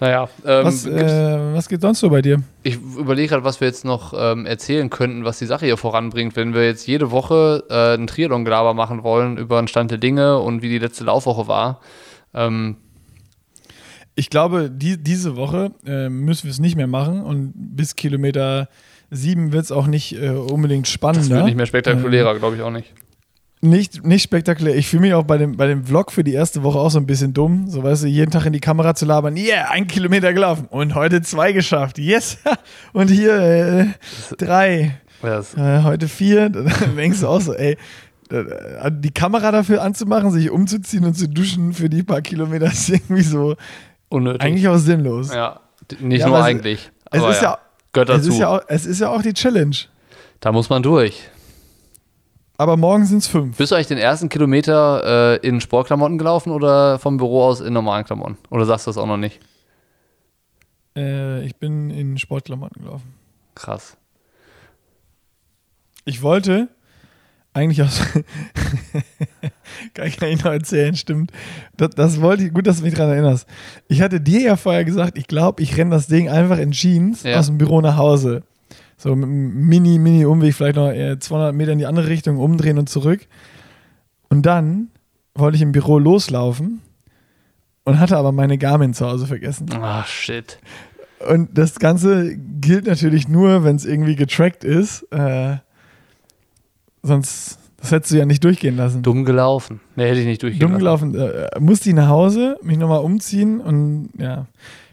[0.00, 0.28] Naja.
[0.44, 2.42] Ähm, was, äh, was geht sonst so bei dir?
[2.62, 6.36] Ich überlege gerade, was wir jetzt noch ähm, erzählen könnten, was die Sache hier voranbringt.
[6.36, 10.38] Wenn wir jetzt jede Woche äh, einen Triathlon-Gelaber machen wollen über den Stand der Dinge
[10.38, 11.80] und wie die letzte Laufwoche war.
[12.32, 12.76] Ähm,
[14.14, 18.68] ich glaube, die, diese Woche äh, müssen wir es nicht mehr machen und bis Kilometer
[19.10, 21.28] sieben wird es auch nicht äh, unbedingt spannender.
[21.28, 22.92] Das wird nicht mehr spektakulärer, ähm, glaube ich auch nicht.
[23.60, 24.76] Nicht, nicht spektakulär.
[24.76, 26.98] Ich fühle mich auch bei dem, bei dem Vlog für die erste Woche auch so
[26.98, 27.68] ein bisschen dumm.
[27.68, 29.36] So, weißt du, jeden Tag in die Kamera zu labern.
[29.36, 30.66] Yeah, ein Kilometer gelaufen.
[30.70, 31.98] Und heute zwei geschafft.
[31.98, 32.38] Yes.
[32.92, 33.86] Und hier äh,
[34.36, 35.00] drei.
[35.24, 35.54] Yes.
[35.54, 36.48] Äh, heute vier.
[36.50, 37.76] Dann denkst du auch so, ey,
[38.30, 43.22] die Kamera dafür anzumachen, sich umzuziehen und zu duschen für die paar Kilometer ist irgendwie
[43.22, 43.56] so
[44.08, 44.42] unnötig.
[44.42, 45.32] Eigentlich auch sinnlos.
[45.32, 45.60] Ja,
[46.00, 46.90] nicht ja, nur eigentlich.
[47.10, 47.58] Es, ist ja,
[47.92, 48.12] dazu.
[48.12, 49.76] Es ist, ja auch, es ist ja auch die Challenge.
[50.40, 51.30] Da muss man durch.
[52.60, 53.56] Aber morgen sind es fünf.
[53.56, 57.72] Bist du eigentlich den ersten Kilometer äh, in Sportklamotten gelaufen oder vom Büro aus in
[57.72, 58.36] normalen Klamotten?
[58.50, 59.38] Oder sagst du das auch noch nicht?
[60.96, 63.14] Äh, ich bin in Sportklamotten gelaufen.
[63.54, 63.96] Krass.
[66.04, 66.68] Ich wollte
[67.52, 68.00] eigentlich aus.
[69.94, 71.30] kann ich noch erzählen, stimmt.
[71.76, 73.46] Das, das, wollte ich, gut, dass du mich daran erinnerst.
[73.86, 77.22] Ich hatte dir ja vorher gesagt, ich glaube, ich renne das Ding einfach in Jeans
[77.22, 77.38] ja.
[77.38, 78.42] aus dem Büro nach Hause.
[78.98, 82.78] So mit einem mini, mini Umweg, vielleicht noch 200 Meter in die andere Richtung umdrehen
[82.78, 83.26] und zurück.
[84.28, 84.88] Und dann
[85.34, 86.80] wollte ich im Büro loslaufen
[87.84, 89.66] und hatte aber meine Garmin zu Hause vergessen.
[89.72, 90.58] Ah, shit.
[91.30, 95.02] Und das Ganze gilt natürlich nur, wenn es irgendwie getrackt ist.
[95.12, 95.56] Äh,
[97.02, 99.02] sonst, das hättest du ja nicht durchgehen lassen.
[99.02, 99.80] Dumm gelaufen.
[99.96, 101.12] Nee, hätte ich nicht durchgehen Dumm lassen.
[101.12, 101.48] gelaufen.
[101.54, 104.46] Äh, musste ich nach Hause, mich nochmal umziehen und ja.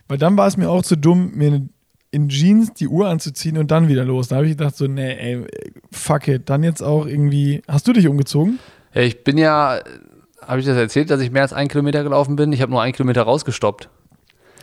[0.08, 1.70] Weil dann war es mir auch zu dumm, mir eine
[2.16, 4.30] in Jeans die Uhr anzuziehen und dann wieder los.
[4.30, 5.46] Da habe ich gedacht, so, nee, ey,
[5.92, 6.50] fuck it.
[6.50, 7.62] Dann jetzt auch irgendwie.
[7.68, 8.58] Hast du dich umgezogen?
[8.94, 9.82] Ja, ich bin ja,
[10.42, 12.54] habe ich das erzählt, dass ich mehr als einen Kilometer gelaufen bin?
[12.54, 13.90] Ich habe nur einen Kilometer rausgestoppt.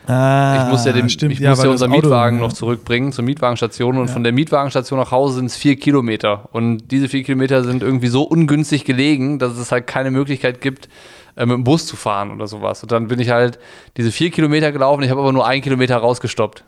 [0.06, 1.34] Ah, ich muss ja, den, stimmt.
[1.34, 2.46] Ich ja, muss ja unser Mietwagen ja.
[2.46, 4.12] noch zurückbringen zur Mietwagenstation und ja.
[4.12, 6.48] von der Mietwagenstation nach Hause sind es vier Kilometer.
[6.52, 10.88] Und diese vier Kilometer sind irgendwie so ungünstig gelegen, dass es halt keine Möglichkeit gibt,
[11.36, 12.82] äh, mit dem Bus zu fahren oder sowas.
[12.82, 13.58] Und dann bin ich halt
[13.96, 16.64] diese vier Kilometer gelaufen, ich habe aber nur einen Kilometer rausgestoppt.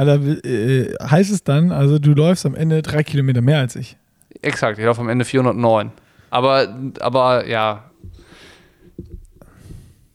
[0.00, 3.98] Alter, äh, heißt es dann, also du läufst am Ende drei Kilometer mehr als ich?
[4.40, 5.92] Exakt, ich laufe am Ende 409.
[6.30, 7.90] Aber, aber ja.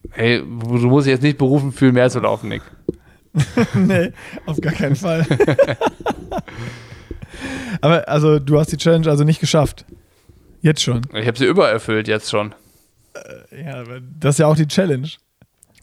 [0.10, 2.64] Hey, du musst dich jetzt nicht berufen fühlen, mehr zu laufen, Nick.
[3.76, 4.12] nee,
[4.48, 5.24] auf gar keinen Fall.
[7.82, 9.86] aber also du hast die Challenge also nicht geschafft.
[10.62, 11.02] Jetzt schon.
[11.14, 12.56] Ich habe sie übererfüllt, jetzt schon.
[13.14, 15.10] Äh, ja, aber das ist ja auch die Challenge.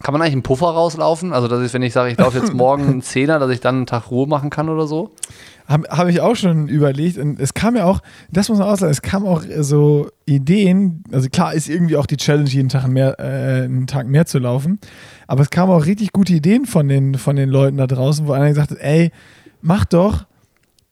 [0.01, 1.33] Kann man eigentlich einen Puffer rauslaufen?
[1.33, 3.75] Also, dass ich, wenn ich sage, ich laufe jetzt morgen einen Zehner, dass ich dann
[3.75, 5.11] einen Tag Ruhe machen kann oder so?
[5.67, 7.17] Habe hab ich auch schon überlegt.
[7.17, 11.03] Und es kam ja auch, das muss man auch sagen, es kam auch so Ideen.
[11.11, 14.39] Also, klar ist irgendwie auch die Challenge, jeden Tag mehr, äh, einen Tag mehr zu
[14.39, 14.79] laufen.
[15.27, 18.33] Aber es kamen auch richtig gute Ideen von den, von den Leuten da draußen, wo
[18.33, 19.11] einer gesagt hat: ey,
[19.61, 20.25] mach doch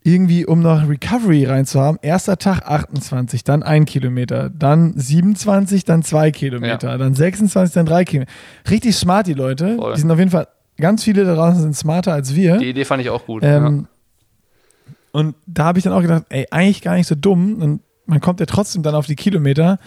[0.04, 6.32] irgendwie, um noch Recovery reinzuhaben, erster Tag 28, dann ein Kilometer, dann 27, dann zwei
[6.32, 6.98] Kilometer, ja.
[6.98, 8.32] dann 26, dann drei Kilometer.
[8.70, 9.76] Richtig smart, die Leute.
[9.76, 9.94] Voll.
[9.94, 10.48] Die sind auf jeden Fall,
[10.78, 12.58] ganz viele da draußen sind smarter als wir.
[12.58, 13.44] Die Idee fand ich auch gut.
[13.46, 13.88] Ähm,
[15.12, 17.62] Und da habe ich dann auch gedacht, ey, eigentlich gar nicht so dumm.
[17.62, 19.78] Und man kommt ja trotzdem dann auf die Kilometer.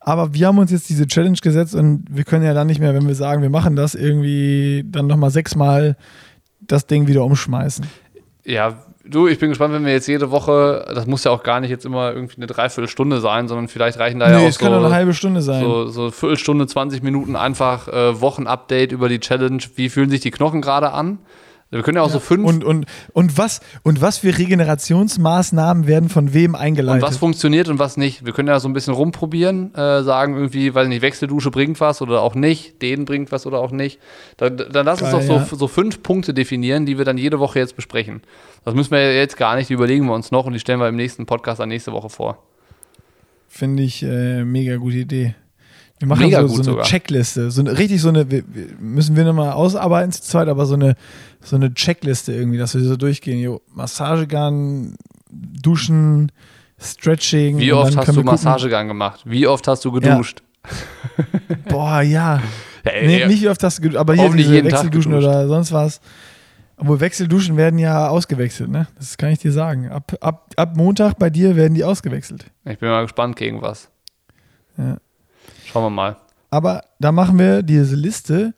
[0.00, 2.94] Aber wir haben uns jetzt diese Challenge gesetzt und wir können ja dann nicht mehr,
[2.94, 5.96] wenn wir sagen, wir machen das, irgendwie dann nochmal sechsmal
[6.60, 7.84] das Ding wieder umschmeißen.
[8.46, 11.60] Ja, du, ich bin gespannt, wenn wir jetzt jede Woche, das muss ja auch gar
[11.60, 14.58] nicht jetzt immer irgendwie eine Dreiviertelstunde sein, sondern vielleicht reichen da nee, ja auch es
[14.58, 15.62] kann so, nur eine halbe Stunde sein.
[15.62, 19.62] so, so Viertelstunde, 20 Minuten einfach äh, Wochenupdate über die Challenge.
[19.74, 21.18] Wie fühlen sich die Knochen gerade an?
[21.70, 22.44] Wir können ja auch so fünf.
[22.44, 27.04] Und, und, und, was, und was für Regenerationsmaßnahmen werden von wem eingeleitet?
[27.04, 28.24] Und was funktioniert und was nicht.
[28.24, 32.02] Wir können ja so ein bisschen rumprobieren, äh, sagen irgendwie, weiß nicht, Wechseldusche bringt was
[32.02, 34.00] oder auch nicht, den bringt was oder auch nicht.
[34.36, 35.58] Dann, dann lass uns Geil, doch so, ja.
[35.58, 38.22] so fünf Punkte definieren, die wir dann jede Woche jetzt besprechen.
[38.64, 40.88] Das müssen wir jetzt gar nicht, die überlegen wir uns noch und die stellen wir
[40.88, 42.42] im nächsten Podcast dann nächste Woche vor.
[43.46, 45.36] Finde ich äh, mega gute Idee.
[46.00, 46.84] Wir machen Mega so, gut so eine sogar.
[46.86, 47.50] Checkliste.
[47.50, 48.26] So eine, richtig so eine,
[48.80, 50.96] müssen wir nochmal ausarbeiten zu zweit, aber so eine,
[51.42, 53.38] so eine Checkliste irgendwie, dass wir so durchgehen.
[53.38, 54.96] Jo, Massagegun,
[55.30, 56.32] Duschen,
[56.80, 57.58] Stretching.
[57.58, 59.20] Wie oft hast du Massagegang gemacht?
[59.26, 60.42] Wie oft hast du geduscht?
[61.68, 62.42] Boah, ja.
[62.84, 65.70] Ja, ey, Nee, nicht wie oft hast du geduscht, aber hier diese Wechselduschen oder sonst
[65.70, 66.00] was.
[66.78, 68.88] Obwohl Wechselduschen werden ja ausgewechselt, ne?
[68.96, 69.90] Das kann ich dir sagen.
[69.90, 72.46] Ab, ab, ab Montag bei dir werden die ausgewechselt.
[72.64, 73.90] Ich bin mal gespannt gegen was.
[74.78, 74.96] Ja.
[75.72, 76.16] Schauen wir mal.
[76.50, 78.54] Aber da machen wir diese Liste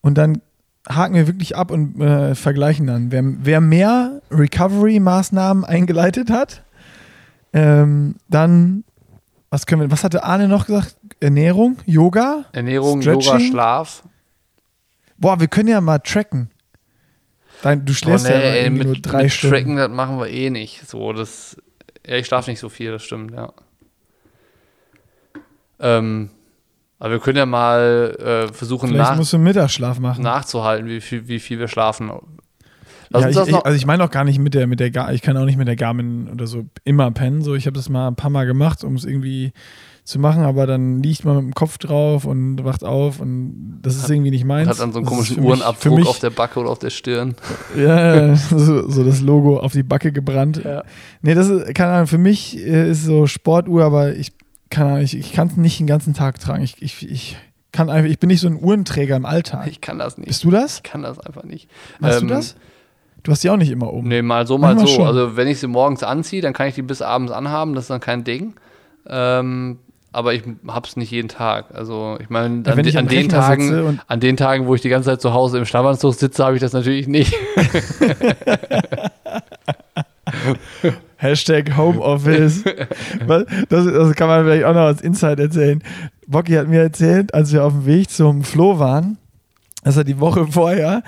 [0.00, 0.40] und dann
[0.88, 3.10] haken wir wirklich ab und äh, vergleichen dann.
[3.10, 6.62] Wer, wer mehr Recovery-Maßnahmen eingeleitet hat,
[7.52, 8.84] ähm, dann,
[9.50, 10.96] was können wir, was hatte Arne noch gesagt?
[11.20, 12.44] Ernährung, Yoga?
[12.52, 13.32] Ernährung, Stretching?
[13.32, 14.02] Yoga, Schlaf.
[15.18, 16.50] Boah, wir können ja mal tracken.
[17.62, 19.54] Dein, du schläfst ja ey, mit, nur drei mit Stunden.
[19.54, 20.88] Tracken, das machen wir eh nicht.
[20.88, 21.56] So, das,
[22.04, 23.52] ja, ich schlafe nicht so viel, das stimmt, ja.
[25.78, 26.30] Ähm,
[27.02, 30.22] aber wir können ja mal äh, versuchen Vielleicht nach, musst du Mittagsschlaf machen.
[30.22, 32.12] nachzuhalten, wie viel, wie viel wir schlafen.
[33.12, 35.20] Ja, ich, ich, also ich meine auch gar nicht mit der, mit der Gar ich
[35.20, 37.42] kann auch nicht mit der Garmin oder so immer pennen.
[37.42, 39.52] So, ich habe das mal ein paar Mal gemacht, um es irgendwie
[40.04, 43.96] zu machen, aber dann liegt man mit dem Kopf drauf und wacht auf und das
[43.96, 44.68] ist irgendwie nicht meins.
[44.68, 47.34] hat dann so einen Das komischen Uhrenabdruck mich, auf der Backe oder auf der Stirn.
[47.76, 50.62] Ja, so, so das Logo auf die Backe gebrannt.
[50.64, 50.84] Ja.
[51.20, 54.30] Nee, das ist, keine Ahnung, für mich äh, ist so Sportuhr, aber ich
[54.72, 56.64] kann Ahnung, ich, ich kann es nicht den ganzen Tag tragen.
[56.64, 57.36] Ich, ich, ich
[57.70, 59.68] kann einfach, ich bin nicht so ein Uhrenträger im Alltag.
[59.68, 60.26] Ich kann das nicht.
[60.26, 60.78] Bist du das?
[60.78, 61.68] Ich kann das einfach nicht.
[62.00, 62.56] Machst Ähm, du das?
[63.22, 64.08] Du hast die auch nicht immer um.
[64.08, 64.94] Nee, mal so, mal Manchmal so.
[64.96, 65.06] schon.
[65.06, 67.90] Also wenn ich sie morgens anziehe, dann kann ich die bis abends anhaben, das ist
[67.90, 68.54] dann kein Ding.
[69.06, 69.78] Ähm,
[70.10, 71.74] aber ich hab's nicht jeden Tag.
[71.74, 74.80] Also ich meine, Ja, an, ich an den Rechner Tagen, an den Tagen, wo ich
[74.82, 77.32] die ganze Zeit zu Hause im Schlafanzug sitze, habe ich das natürlich nicht.
[81.22, 82.64] Hashtag Homeoffice.
[83.68, 85.82] Das, das kann man vielleicht auch noch als Insight erzählen.
[86.26, 89.18] Bocky hat mir erzählt, als wir auf dem Weg zum Flo waren,
[89.84, 91.02] dass er die Woche vorher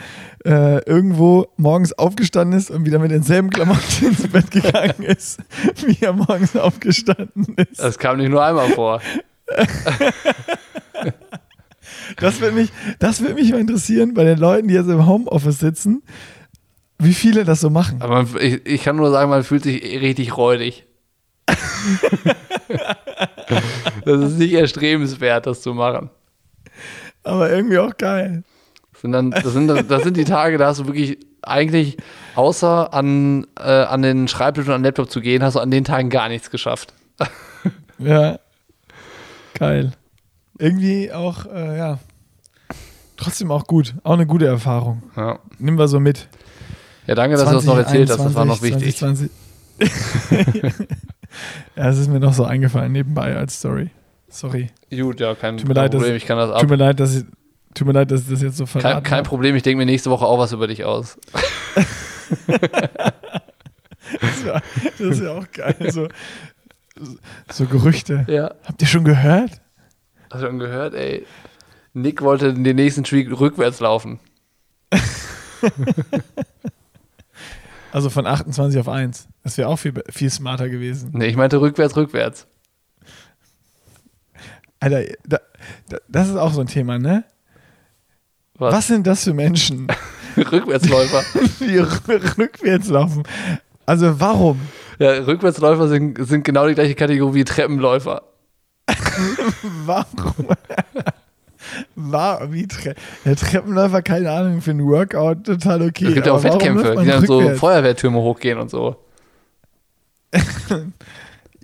[0.45, 5.41] äh, irgendwo morgens aufgestanden ist und wieder mit denselben Klamotten ins Bett gegangen ist,
[5.87, 7.81] wie er morgens aufgestanden ist.
[7.81, 9.01] Das kam nicht nur einmal vor.
[12.17, 16.03] Das würde mich, das mich mal interessieren bei den Leuten, die jetzt im Homeoffice sitzen,
[16.99, 18.01] wie viele das so machen.
[18.01, 20.87] Aber ich, ich kann nur sagen, man fühlt sich richtig räudig.
[24.05, 26.11] das ist nicht erstrebenswert, das zu machen.
[27.23, 28.45] Aber irgendwie auch geil.
[28.93, 31.97] Das sind, dann, das, sind, das sind die Tage, da hast du wirklich eigentlich,
[32.37, 35.71] außer an, äh, an den Schreibtisch und an den Laptop zu gehen, hast du an
[35.71, 36.95] den Tagen gar nichts geschafft.
[37.99, 38.41] Ja.
[39.55, 39.93] Geil.
[40.59, 41.99] Irgendwie auch, äh, ja.
[43.17, 43.95] Trotzdem auch gut.
[44.03, 45.05] Auch eine gute Erfahrung.
[45.17, 46.29] Ja, Nehmen wir so mit.
[47.07, 48.97] Ja danke, dass du das noch erzählt hast, das war noch 20, wichtig.
[48.99, 49.31] 2020.
[51.77, 53.91] ja, es ist mir noch so eingefallen nebenbei als Story.
[54.29, 54.71] Sorry.
[54.91, 56.61] Gut, ja, kein Tut mir leid, Problem, dass- ich kann das ab.
[56.61, 57.25] Tut mir leid, dass ich,
[57.75, 59.29] tut mir leid, dass ich das jetzt so Kein, verraten kein habe.
[59.29, 61.19] Problem, ich denke mir nächste Woche auch was über dich aus.
[64.21, 65.75] Das, war- das ist ja auch geil.
[65.91, 66.09] So,
[67.51, 68.25] so Gerüchte.
[68.29, 68.55] Ja.
[68.65, 69.61] Habt ihr schon gehört?
[70.31, 71.27] Hast du schon gehört, ey?
[71.95, 74.21] Nick wollte den nächsten Streak rückwärts laufen.
[77.95, 79.29] Also von 28 auf 1.
[79.45, 81.11] Das wäre auch viel, viel smarter gewesen.
[81.13, 82.49] Nee, ich meinte rückwärts, rückwärts.
[84.81, 85.39] Alter, da,
[85.89, 87.23] da, das ist auch so ein Thema, ne?
[88.59, 88.75] Was?
[88.75, 89.87] Was sind das für Menschen,
[90.37, 91.23] Rückwärtsläufer.
[91.61, 93.23] die rü- rückwärts laufen?
[93.87, 94.61] Also warum?
[94.99, 98.23] ja, Rückwärtsläufer sind, sind genau die gleiche Kategorie wie Treppenläufer.
[99.87, 100.49] Warum?
[101.95, 102.95] War, wie Tre
[103.25, 106.07] der Treppenläufer, keine Ahnung, für ein Workout total okay.
[106.07, 107.41] Es gibt ja auch Wettkämpfe, die dann so?
[107.51, 108.97] Feuerwehrtürme hochgehen und so.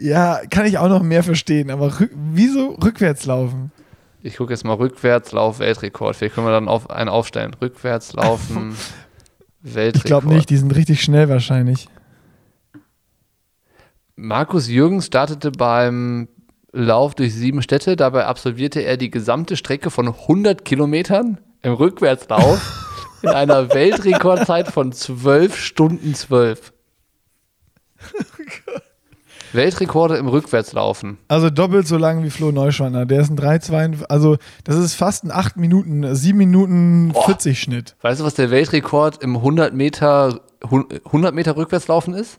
[0.00, 3.70] Ja, kann ich auch noch mehr verstehen, aber rück wieso rückwärts laufen?
[4.22, 6.16] Ich gucke jetzt mal Rückwärtslauf Weltrekord.
[6.16, 7.54] Vielleicht können wir dann auf, einen aufstellen.
[7.54, 8.74] Rückwärtslaufen
[9.62, 9.96] Weltrekord.
[9.96, 11.88] Ich glaube nicht, die sind richtig schnell wahrscheinlich.
[14.16, 16.28] Markus Jürgens startete beim
[16.72, 17.96] Lauf durch sieben Städte.
[17.96, 22.60] Dabei absolvierte er die gesamte Strecke von 100 Kilometern im Rückwärtslauf
[23.22, 26.72] in einer Weltrekordzeit von 12 Stunden 12.
[29.52, 31.18] Weltrekorde im Rückwärtslaufen.
[31.28, 33.04] Also doppelt so lang wie Flo Neuschwander.
[33.04, 34.04] Der ist ein 3,2.
[34.04, 37.96] Also, das ist fast ein 8 Minuten, 7 Minuten 40 Schnitt.
[38.00, 42.38] Weißt du, was der Weltrekord im 100 Meter, 100 Meter Rückwärtslaufen ist?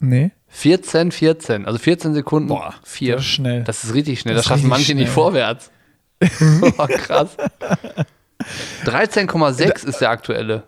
[0.00, 0.32] Nee.
[0.48, 1.66] 14, 14.
[1.66, 2.48] Also 14 Sekunden.
[2.48, 3.16] Boah, 4.
[3.16, 3.64] das ist schnell.
[3.64, 4.34] Das ist richtig schnell.
[4.34, 5.14] Das Das, schaffen manche nicht schnell.
[5.14, 5.70] vorwärts.
[6.60, 7.36] Boah, krass.
[8.84, 10.64] 13,6 ist der aktuelle.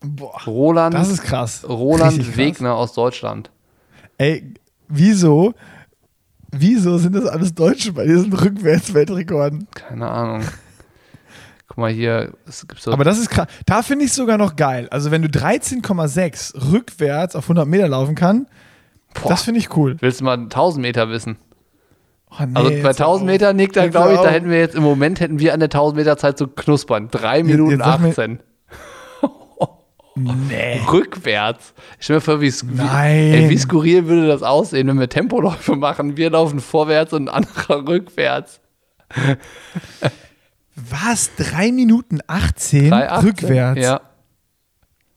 [0.00, 0.40] Boah.
[0.46, 1.64] Roland, Das ist krass.
[1.68, 2.36] Roland Richtig krass.
[2.36, 3.50] Wegner aus Deutschland.
[4.18, 4.54] Ey,
[4.88, 5.54] wieso?
[6.52, 9.68] Wieso sind das alles Deutsche bei diesen Rückwärts-Weltrekorden?
[9.74, 10.44] Keine Ahnung.
[11.68, 13.46] Guck mal hier, es gibt so Aber das ist krass.
[13.66, 14.88] Da finde ich es sogar noch geil.
[14.90, 18.46] Also, wenn du 13,6 rückwärts auf 100 Meter laufen kann,
[19.14, 19.28] Boah.
[19.30, 19.96] das finde ich cool.
[20.00, 21.36] Willst du mal 1000 Meter wissen?
[22.30, 23.22] Oh, nee, Also bei jetzt 1000 auf.
[23.26, 25.58] Meter, Nick, da Jetzt glaube ich, da hätten wir jetzt im Moment hätten wir an
[25.60, 27.08] der 1000 Meter Zeit so knuspern.
[27.10, 28.40] 3 Minuten jetzt mir- 18.
[30.16, 30.80] Nee.
[30.92, 31.72] Rückwärts.
[31.98, 32.86] Ich stell mir vor, wie, Nein.
[33.32, 36.16] ey, wie skurril würde das aussehen, wenn wir Tempoläufe machen.
[36.16, 38.60] Wir laufen vorwärts und ein anderer rückwärts.
[40.76, 41.30] Was?
[41.36, 43.22] 3 Minuten 18 3,18?
[43.24, 43.80] rückwärts?
[43.80, 44.00] Ja.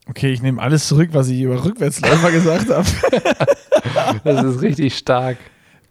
[0.09, 2.85] Okay, ich nehme alles zurück, was ich über Rückwärtsläufer gesagt habe.
[4.23, 5.37] Das ist richtig stark.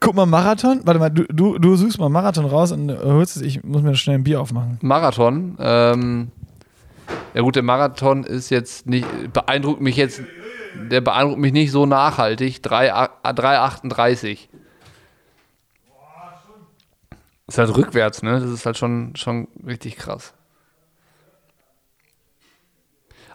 [0.01, 0.81] Guck mal, Marathon.
[0.85, 3.43] Warte mal, du, du, du suchst mal Marathon raus und äh, holst es.
[3.43, 4.79] Ich muss mir schnell ein Bier aufmachen.
[4.83, 5.57] Marathon.
[5.61, 6.31] Ähm,
[7.35, 10.21] ja gut, der Marathon ist jetzt nicht, beeindruckt mich jetzt,
[10.91, 12.63] der beeindruckt mich nicht so nachhaltig.
[12.63, 14.49] 3, a- 3,38.
[17.47, 18.41] Ist halt rückwärts, ne?
[18.41, 20.35] Das ist halt schon, schon richtig krass.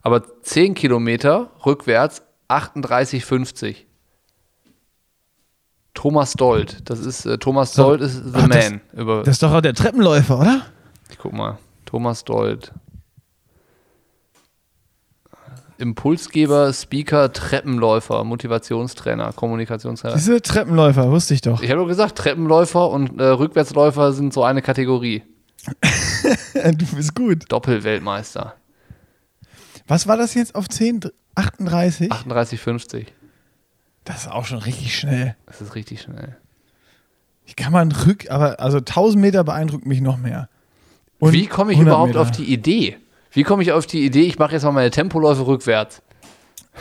[0.07, 3.75] Aber 10 Kilometer rückwärts 38,50.
[5.93, 7.73] Thomas Dold, das ist, äh, Thomas.
[7.73, 8.81] Dold ist The Ach, das- Man.
[8.93, 10.61] über, Das ist doch auch der Treppenläufer, oder?
[11.09, 11.57] ich guck mal.
[11.85, 12.71] Thomas Dold.
[15.77, 20.15] Impulsgeber, Speaker, Treppenläufer, Motivationstrainer, Kommunikationstrainer.
[20.15, 21.61] Diese Treppenläufer, wusste ich doch.
[21.61, 25.23] Ich habe doch gesagt, Treppenläufer und äh, Rückwärtsläufer sind so eine Kategorie.
[26.53, 27.43] du bist gut.
[27.51, 28.53] Doppelweltmeister.
[29.87, 31.01] Was war das jetzt auf 10?
[31.35, 32.11] 38?
[32.11, 33.05] 38,50.
[34.03, 35.35] Das ist auch schon richtig schnell.
[35.45, 36.37] Das ist richtig schnell.
[37.45, 40.49] Ich kann man rück, aber also 1000 Meter beeindruckt mich noch mehr.
[41.19, 42.21] Und Wie komme ich 100 überhaupt Meter.
[42.21, 42.97] auf die Idee?
[43.31, 46.01] Wie komme ich auf die Idee, ich mache jetzt mal meine Tempoläufe rückwärts?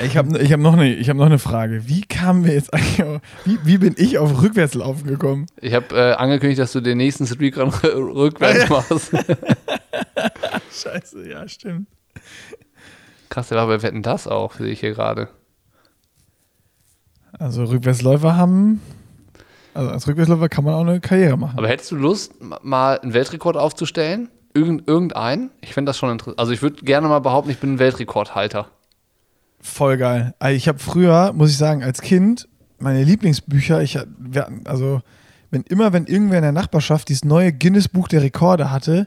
[0.01, 1.89] Ich habe ich hab noch, eine- ich hab noch eine Frage.
[1.89, 5.47] Wie kamen wir jetzt eigentlich auf, wie, wie bin ich auf Rückwärtslaufen gekommen?
[5.61, 9.13] Ich habe äh, angekündigt, dass du den nächsten Streakrun rückwärts machst.
[10.73, 11.89] Scheiße, ja, stimmt.
[13.29, 15.29] Krass, der war bei Wetten das auch, sehe ich hier gerade.
[17.39, 18.81] Also Rückwärtsläufer haben,
[19.75, 21.59] also als Rückwärtsläufer kann man auch eine Karriere machen.
[21.59, 24.29] Aber hättest du Lust, mal einen Weltrekord aufzustellen?
[24.55, 25.51] Irgend, irgendeinen?
[25.61, 26.39] Ich fände das schon interessant.
[26.39, 28.69] Also ich würde gerne mal behaupten, ich bin ein Weltrekordhalter.
[29.61, 30.35] Voll geil.
[30.39, 32.49] Also ich habe früher, muss ich sagen, als Kind
[32.79, 35.03] meine Lieblingsbücher, ich wir also
[35.51, 39.07] wenn immer, wenn irgendwer in der Nachbarschaft dieses neue Guinness Buch der Rekorde hatte,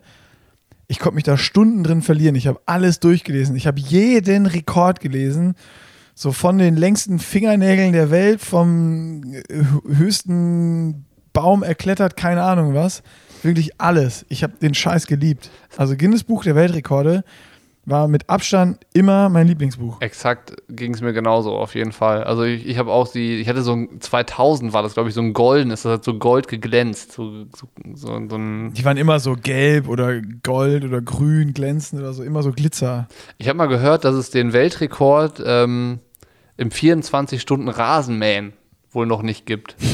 [0.91, 2.35] ich konnte mich da Stunden drin verlieren.
[2.35, 3.55] Ich habe alles durchgelesen.
[3.55, 5.53] Ich habe jeden Rekord gelesen.
[6.15, 13.03] So von den längsten Fingernägeln der Welt, vom hö- höchsten Baum erklettert, keine Ahnung was.
[13.43, 14.25] Wirklich alles.
[14.29, 15.51] Ich habe den Scheiß geliebt.
[15.77, 17.23] Also Guinness Buch der Weltrekorde
[17.85, 20.01] war mit Abstand immer mein Lieblingsbuch.
[20.01, 22.23] Exakt ging es mir genauso, auf jeden Fall.
[22.23, 25.15] Also ich, ich habe auch die, ich hatte so ein 2000 war das, glaube ich,
[25.15, 27.13] so ein goldenes, das hat so gold geglänzt.
[27.13, 32.01] So, so, so, so ein, Die waren immer so gelb oder gold oder grün, glänzend
[32.01, 33.07] oder so, immer so Glitzer.
[33.37, 35.99] ich habe mal gehört, dass es den Weltrekord ähm,
[36.57, 38.53] im 24 Stunden Rasenmähen
[38.91, 39.75] wohl noch nicht gibt.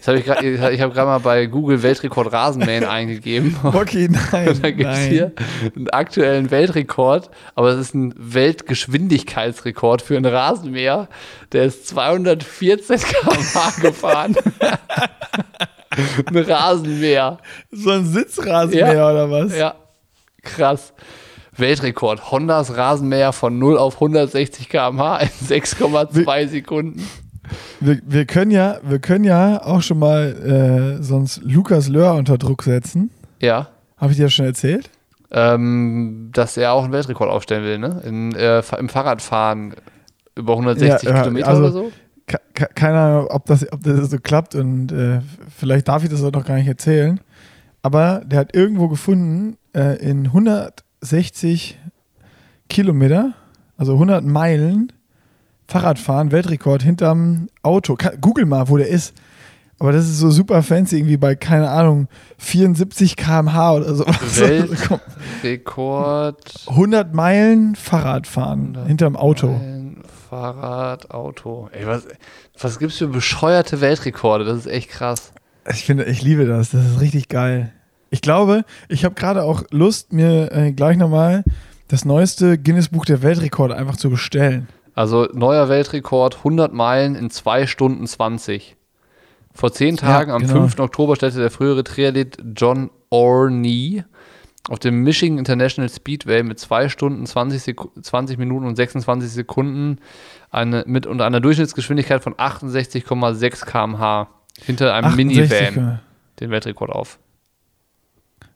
[0.00, 3.54] Das hab ich grad- ich habe gerade mal bei Google Weltrekord Rasenmähen eingegeben.
[3.62, 4.58] Okay, nein.
[4.62, 5.32] Da gibt es hier
[5.76, 11.08] einen aktuellen Weltrekord, aber es ist ein Weltgeschwindigkeitsrekord für einen Rasenmäher.
[11.52, 14.36] Der ist 214 km/h gefahren.
[16.26, 17.38] ein Rasenmäher.
[17.70, 19.10] So ein Sitzrasenmäher Ja.
[19.10, 19.56] oder was?
[19.56, 19.74] Ja,
[20.42, 20.92] krass.
[21.56, 22.30] Weltrekord.
[22.30, 27.06] Hondas Rasenmäher von 0 auf 160 km/h in 6,2 Sekunden.
[27.80, 32.38] Wir, wir, können ja, wir können ja auch schon mal äh, sonst Lukas Löhr unter
[32.38, 33.10] Druck setzen.
[33.40, 33.68] Ja.
[33.96, 34.90] Habe ich dir das schon erzählt?
[35.32, 38.02] Ähm, dass er auch einen Weltrekord aufstellen will, ne?
[38.04, 39.74] In, äh, Im Fahrradfahren
[40.36, 41.92] über 160 Ja, ja, Kilometer also- oder so.
[42.26, 45.20] Ke- ke- Keine Ahnung, ob das, ob das so klappt und äh,
[45.56, 47.20] vielleicht darf ich das auch noch gar nicht erzählen.
[47.82, 51.78] Aber der hat irgendwo gefunden, äh, in 160
[52.68, 53.32] Kilometer,
[53.76, 54.92] also 100 Meilen,
[55.70, 57.96] Fahrradfahren, Weltrekord hinterm Auto.
[58.20, 59.14] Google mal, wo der ist.
[59.78, 62.08] Aber das ist so super fancy, irgendwie bei, keine Ahnung,
[62.38, 64.04] 74 km/h oder so.
[64.34, 65.06] Weltrekord.
[66.66, 69.46] 100 Meilen Fahrradfahren 100 hinterm Auto.
[69.46, 71.68] Ein Fahrrad, Auto.
[71.70, 72.02] Ey, was,
[72.58, 74.44] was gibt's für bescheuerte Weltrekorde?
[74.44, 75.32] Das ist echt krass.
[75.72, 76.70] Ich finde, ich liebe das.
[76.70, 77.72] Das ist richtig geil.
[78.10, 81.44] Ich glaube, ich habe gerade auch Lust, mir äh, gleich nochmal
[81.86, 84.66] das neueste Guinness-Buch der Weltrekorde einfach zu bestellen.
[85.00, 88.76] Also neuer Weltrekord, 100 Meilen in 2 Stunden 20.
[89.54, 90.52] Vor zehn Tagen, am genau.
[90.60, 90.78] 5.
[90.78, 94.04] Oktober, stellte der frühere Triathlet John Orney
[94.68, 100.00] auf dem Michigan International Speedway mit 2 Stunden 20, Seku 20 Minuten und 26 Sekunden
[100.50, 104.28] eine, mit unter einer Durchschnittsgeschwindigkeit von 68,6 km/h
[104.62, 106.00] hinter einem 68, Minivan
[106.40, 107.18] den Weltrekord auf.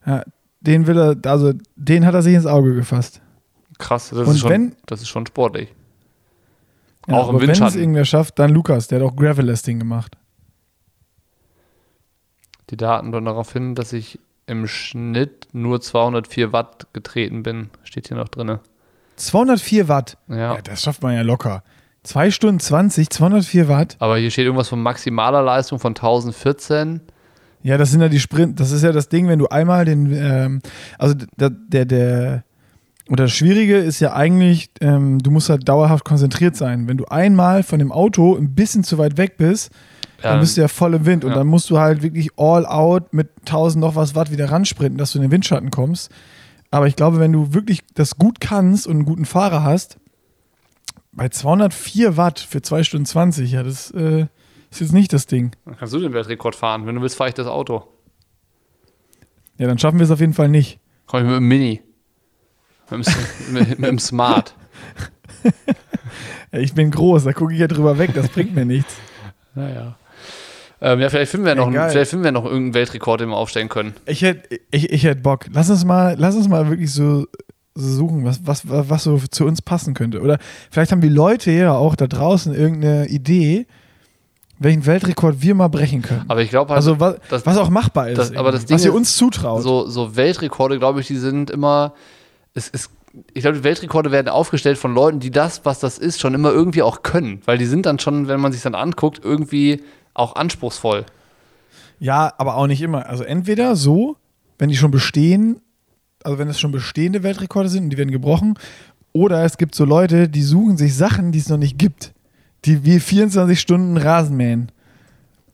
[0.04, 0.22] Ja,
[0.60, 3.22] den will er, also den hat er sich ins Auge gefasst.
[3.78, 5.74] Krass, das, Und ist, schon, wenn- das ist schon sportlich.
[7.06, 7.80] Ja, Auch im aber wenn es Windschatten.
[7.80, 10.16] irgendwer schafft, dann Lukas, der hat auch Gravel-Listing gemacht.
[12.70, 17.70] Die Daten deuten darauf hin, dass ich im Schnitt nur 204 Watt getreten bin.
[17.82, 18.58] Steht hier noch drin.
[19.16, 20.18] 204 Watt.
[20.28, 20.54] Ja.
[20.54, 21.62] Ja, das schafft man ja locker.
[22.04, 23.96] 2 Stunden 20, 204 Watt.
[23.98, 27.00] Aber hier steht irgendwas von maximaler Leistung von 1014.
[27.62, 28.60] Ja, das sind ja die Sprint.
[28.60, 30.60] Das ist ja das Ding, wenn du einmal den, ähm,
[30.98, 32.44] also der, der, der,
[33.08, 36.88] oder das Schwierige ist ja eigentlich, ähm, du musst halt dauerhaft konzentriert sein.
[36.88, 39.70] Wenn du einmal von dem Auto ein bisschen zu weit weg bist,
[40.22, 41.36] dann Ja, bist du ja voll im Wind und ja.
[41.36, 45.12] dann musst du halt wirklich all out mit 1000 noch was Watt wieder ransprinten, dass
[45.12, 46.10] du in den Windschatten kommst.
[46.70, 49.98] Aber ich glaube, wenn du wirklich das gut kannst und einen guten Fahrer hast,
[51.12, 54.26] bei 204 Watt für 2 Stunden 20, ja, das äh,
[54.70, 55.52] ist jetzt nicht das Ding.
[55.66, 56.86] Dann kannst du den Weltrekord fahren.
[56.86, 57.84] Wenn du willst, fahre ich das Auto.
[59.58, 60.80] Ja, dann schaffen wir es auf jeden Fall nicht.
[61.06, 61.82] Komm ich mit dem Mini.
[62.98, 64.54] Mit dem, mit, mit dem Smart.
[66.52, 68.94] Ich bin groß, da gucke ich ja drüber weg, das bringt mir nichts.
[69.54, 69.96] Naja.
[70.80, 73.68] Ähm, ja, vielleicht finden, wir noch, vielleicht finden wir noch irgendeinen Weltrekord, den wir aufstellen
[73.68, 73.94] können.
[74.06, 75.46] Ich hätte ich, ich hätt Bock.
[75.52, 77.26] Lass uns mal, lass uns mal wirklich so,
[77.74, 80.20] suchen, was, was, was so zu uns passen könnte.
[80.20, 80.38] Oder
[80.70, 83.66] vielleicht haben die Leute ja auch da draußen irgendeine Idee,
[84.58, 86.24] welchen Weltrekord wir mal brechen können.
[86.28, 88.18] Aber ich glaube halt, Also was, das- was auch machbar ist.
[88.18, 88.66] das- aber das.
[88.66, 89.62] Ding was ihr uns zutraut.
[89.62, 91.94] so, so Weltrekorde, glaube ich, die sind immer.
[92.54, 92.90] Es ist,
[93.32, 96.50] ich glaube, die Weltrekorde werden aufgestellt von Leuten, die das, was das ist, schon immer
[96.52, 97.40] irgendwie auch können.
[97.44, 99.82] Weil die sind dann schon, wenn man sich dann anguckt, irgendwie
[100.14, 101.04] auch anspruchsvoll.
[101.98, 103.06] Ja, aber auch nicht immer.
[103.06, 104.16] Also entweder so,
[104.58, 105.60] wenn die schon bestehen,
[106.22, 108.54] also wenn es schon bestehende Weltrekorde sind und die werden gebrochen,
[109.12, 112.12] oder es gibt so Leute, die suchen sich Sachen, die es noch nicht gibt.
[112.64, 114.72] Die wie 24 Stunden Rasen mähen.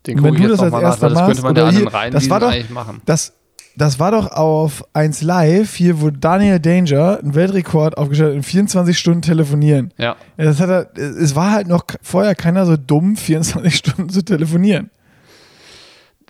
[0.07, 2.49] Den Und wenn du das als erster könnte man machst, oder hier- das war doch-
[2.51, 3.03] eigentlich machen.
[3.05, 3.35] Das,
[3.77, 8.43] das war doch auf 1 Live hier, wo Daniel Danger einen Weltrekord aufgestellt hat, in
[8.43, 9.93] 24 Stunden telefonieren.
[9.97, 10.17] Ja.
[10.37, 14.23] Ja, das hat er, es war halt noch vorher keiner so dumm, 24 Stunden zu
[14.25, 14.91] telefonieren.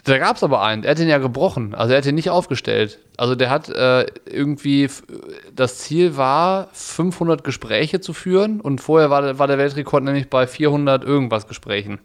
[0.05, 1.75] Da gab es aber einen, der hat den ja gebrochen.
[1.75, 2.99] Also er hat den nicht aufgestellt.
[3.19, 4.89] Also der hat äh, irgendwie,
[5.55, 10.31] das Ziel war, 500 Gespräche zu führen und vorher war, der- war der Weltrekord nämlich
[10.31, 11.99] bei 400 irgendwas Gesprächen.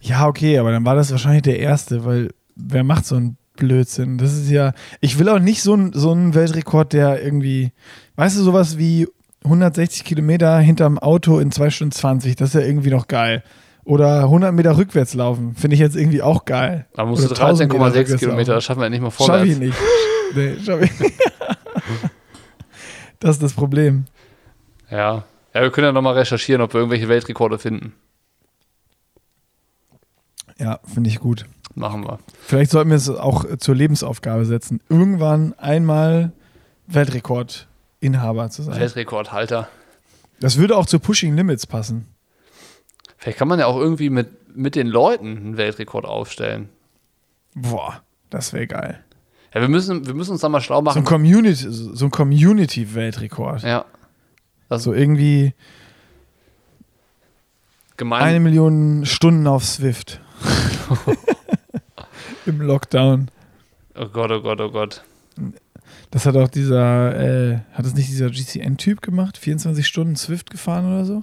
[0.00, 4.18] Ja, okay, aber dann war das wahrscheinlich der erste, weil wer macht so einen Blödsinn?
[4.18, 7.70] Das ist ja, ich will auch nicht so, ein, so einen Weltrekord, der irgendwie,
[8.16, 9.06] weißt du, sowas wie
[9.44, 13.44] 160 Kilometer hinterm Auto in 2 Stunden 20, das ist ja irgendwie noch geil.
[13.84, 16.86] Oder 100 Meter rückwärts laufen, finde ich jetzt irgendwie auch geil.
[16.94, 19.24] Da musst du Oder 1000 Meter 13,6 rückwärts Kilometer, das schaffen wir nicht mal Schaffe
[19.24, 19.50] vorwärts.
[19.52, 19.78] ich nicht.
[20.34, 20.90] Nee, schaff ich
[23.20, 24.06] Das ist das Problem.
[24.90, 25.24] Ja.
[25.54, 27.92] ja, wir können ja nochmal recherchieren, ob wir irgendwelche Weltrekorde finden.
[30.58, 31.46] Ja, finde ich gut.
[31.74, 32.18] Machen wir.
[32.42, 36.32] Vielleicht sollten wir es auch zur Lebensaufgabe setzen, irgendwann einmal
[36.88, 38.80] Weltrekordinhaber zu sein.
[38.80, 39.68] Weltrekordhalter.
[40.40, 42.06] Das würde auch zu Pushing Limits passen.
[43.18, 46.70] Vielleicht kann man ja auch irgendwie mit, mit den Leuten einen Weltrekord aufstellen.
[47.54, 49.04] Boah, das wäre geil.
[49.54, 50.98] Ja, wir müssen, wir müssen uns da mal schlau So machen.
[50.98, 53.62] ein Community, so ein Community-Weltrekord.
[53.62, 53.84] ja.
[54.72, 55.52] So irgendwie
[57.96, 58.22] gemein.
[58.22, 60.20] eine Million Stunden auf Swift.
[62.46, 63.30] Im Lockdown.
[63.96, 65.02] oh Gott, oh Gott, oh Gott.
[66.10, 67.16] Das hat auch dieser,
[67.52, 69.38] äh, hat das nicht dieser GCN-Typ gemacht?
[69.38, 71.20] 24 Stunden Swift gefahren oder so?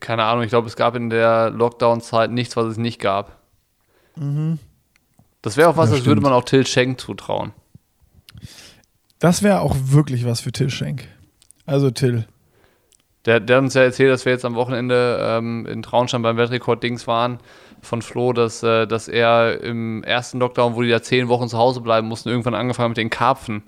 [0.00, 3.38] Keine Ahnung, ich glaube, es gab in der Lockdown-Zeit nichts, was es nicht gab.
[5.42, 6.22] Das wäre auch was, Ja, das würde stimmt.
[6.22, 7.52] man auch Till Schenk zutrauen.
[9.18, 11.06] Das wäre auch wirklich was für Till Schenk.
[11.66, 12.26] Also Till.
[13.26, 16.36] Der, der hat uns ja erzählt, dass wir jetzt am Wochenende ähm, in Traunstein beim
[16.36, 17.38] Weltrekord-Dings waren
[17.84, 21.58] von Flo, dass, äh, dass er im ersten Lockdown, wo die da zehn Wochen zu
[21.58, 23.62] Hause bleiben mussten, irgendwann angefangen mit den Karpfen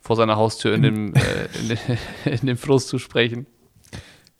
[0.00, 1.20] vor seiner Haustür in dem, äh,
[1.60, 1.78] in, den,
[2.40, 3.46] in dem Fluss zu sprechen.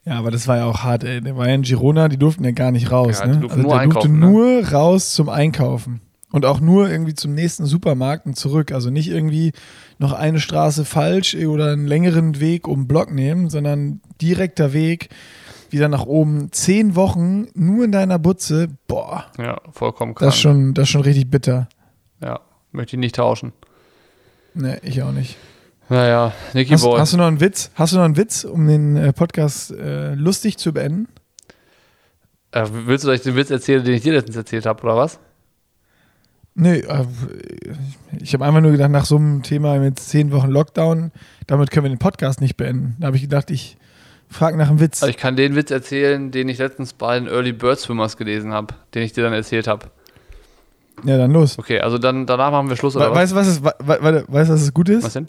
[0.05, 1.21] Ja, aber das war ja auch hart, ey.
[1.21, 3.19] Der war ja in Girona, die durften ja gar nicht raus.
[3.19, 3.47] Ja, ne?
[3.47, 4.17] Also nur der durfte ne?
[4.17, 6.01] nur raus zum Einkaufen.
[6.31, 8.71] Und auch nur irgendwie zum nächsten Supermarkt und zurück.
[8.71, 9.51] Also nicht irgendwie
[9.97, 15.09] noch eine Straße falsch oder einen längeren Weg um den Block nehmen, sondern direkter Weg
[15.71, 16.51] wieder nach oben.
[16.51, 18.67] Zehn Wochen nur in deiner Butze.
[18.87, 20.27] Boah, Ja, vollkommen krank.
[20.27, 21.67] das ist schon, das ist schon richtig bitter.
[22.21, 22.39] Ja,
[22.71, 23.53] möchte ich nicht tauschen.
[24.53, 25.37] Ne, ich auch nicht.
[25.89, 26.99] Naja, Nicky Hast, Boy.
[26.99, 27.71] hast du noch einen Witz?
[27.75, 31.07] Hast du noch einen Witz, um den äh, Podcast äh, lustig zu beenden?
[32.51, 35.19] Äh, willst du euch den Witz erzählen, den ich dir letztens erzählt habe, oder was?
[36.55, 37.05] Nee, äh,
[38.19, 41.11] ich habe einfach nur gedacht, nach so einem Thema mit zehn Wochen Lockdown,
[41.47, 42.95] damit können wir den Podcast nicht beenden.
[42.99, 43.77] Da habe ich gedacht, ich
[44.29, 45.01] frage nach einem Witz.
[45.01, 48.53] Also ich kann den Witz erzählen, den ich letztens bei den Early Bird Swimmers gelesen
[48.53, 49.87] habe, den ich dir dann erzählt habe.
[51.03, 51.57] Ja, dann los.
[51.57, 54.25] Okay, also dann danach machen wir Schluss, oder We weißt du, was es, we we
[54.27, 55.03] weißt, was es gut ist?
[55.05, 55.13] was?
[55.13, 55.27] Denn?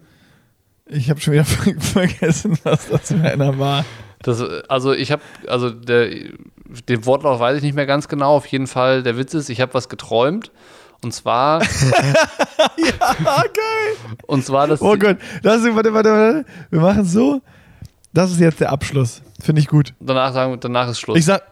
[0.86, 3.84] Ich habe schon wieder ver vergessen, was das für einer war.
[4.22, 6.10] Das, also ich habe, also der,
[6.88, 8.34] den Wortlaut weiß ich nicht mehr ganz genau.
[8.36, 10.50] Auf jeden Fall, der Witz ist, ich habe was geträumt.
[11.02, 11.62] Und zwar,
[13.24, 14.16] Ah, geil.
[14.26, 15.16] und zwar, dass Oh Gott.
[15.42, 16.44] Das ist, warte, warte, warte.
[16.70, 17.40] Wir machen so.
[18.12, 19.22] Das ist jetzt der Abschluss.
[19.40, 19.94] Finde ich gut.
[20.00, 21.18] danach sagen, danach ist Schluss.
[21.18, 21.42] Ich sag,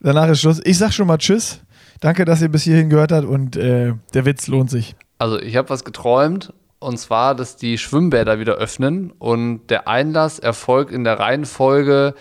[0.00, 0.60] danach ist Schluss.
[0.64, 1.60] Ich sag schon mal Tschüss.
[2.00, 4.94] Danke, dass ihr bis hierhin gehört habt und äh, der Witz lohnt sich.
[5.18, 10.38] Also ich habe was geträumt und zwar, dass die Schwimmbäder wieder öffnen und der Einlass
[10.38, 12.14] erfolgt in der Reihenfolge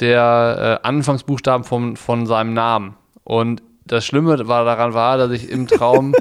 [0.00, 2.96] der äh, Anfangsbuchstaben von, von seinem Namen.
[3.24, 6.14] Und das Schlimme war daran war, dass ich im Traum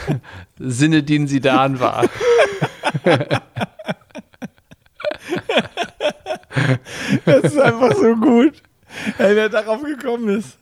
[0.58, 2.04] Sinedin Sidan war.
[7.24, 8.62] Das ist einfach so gut.
[9.18, 10.58] Ey, wer darauf gekommen ist.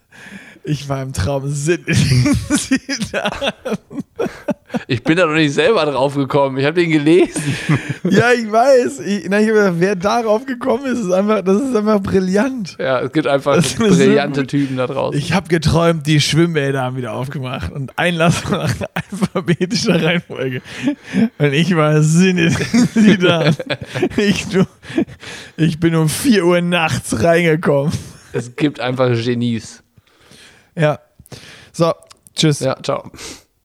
[0.65, 1.85] Ich war im Traum Sinn.
[4.87, 6.59] Ich bin da noch nicht selber drauf gekommen.
[6.59, 7.43] Ich habe den gelesen.
[8.05, 9.01] ja, ich weiß.
[9.01, 12.77] Ich, na, ich gedacht, wer darauf gekommen ist, ist einfach, das ist einfach brillant.
[12.79, 14.51] Ja, es gibt einfach Das so brillante gut.
[14.51, 15.19] Typen da draußen.
[15.19, 20.63] Ich habe geträumt, die Schwimmbäder haben wieder aufgemacht und Einlass nach alphabetischer Reihenfolge.
[21.39, 22.55] Und ich war Sinne
[23.21, 23.51] da.
[24.17, 24.47] Ich,
[25.57, 27.93] ich bin um 4 Uhr nachts reingekommen.
[28.33, 29.83] es gibt einfach Genies.
[30.75, 30.99] Ja.
[31.73, 31.93] So,
[32.35, 32.61] tschüss.
[32.61, 33.11] Ja, ciao.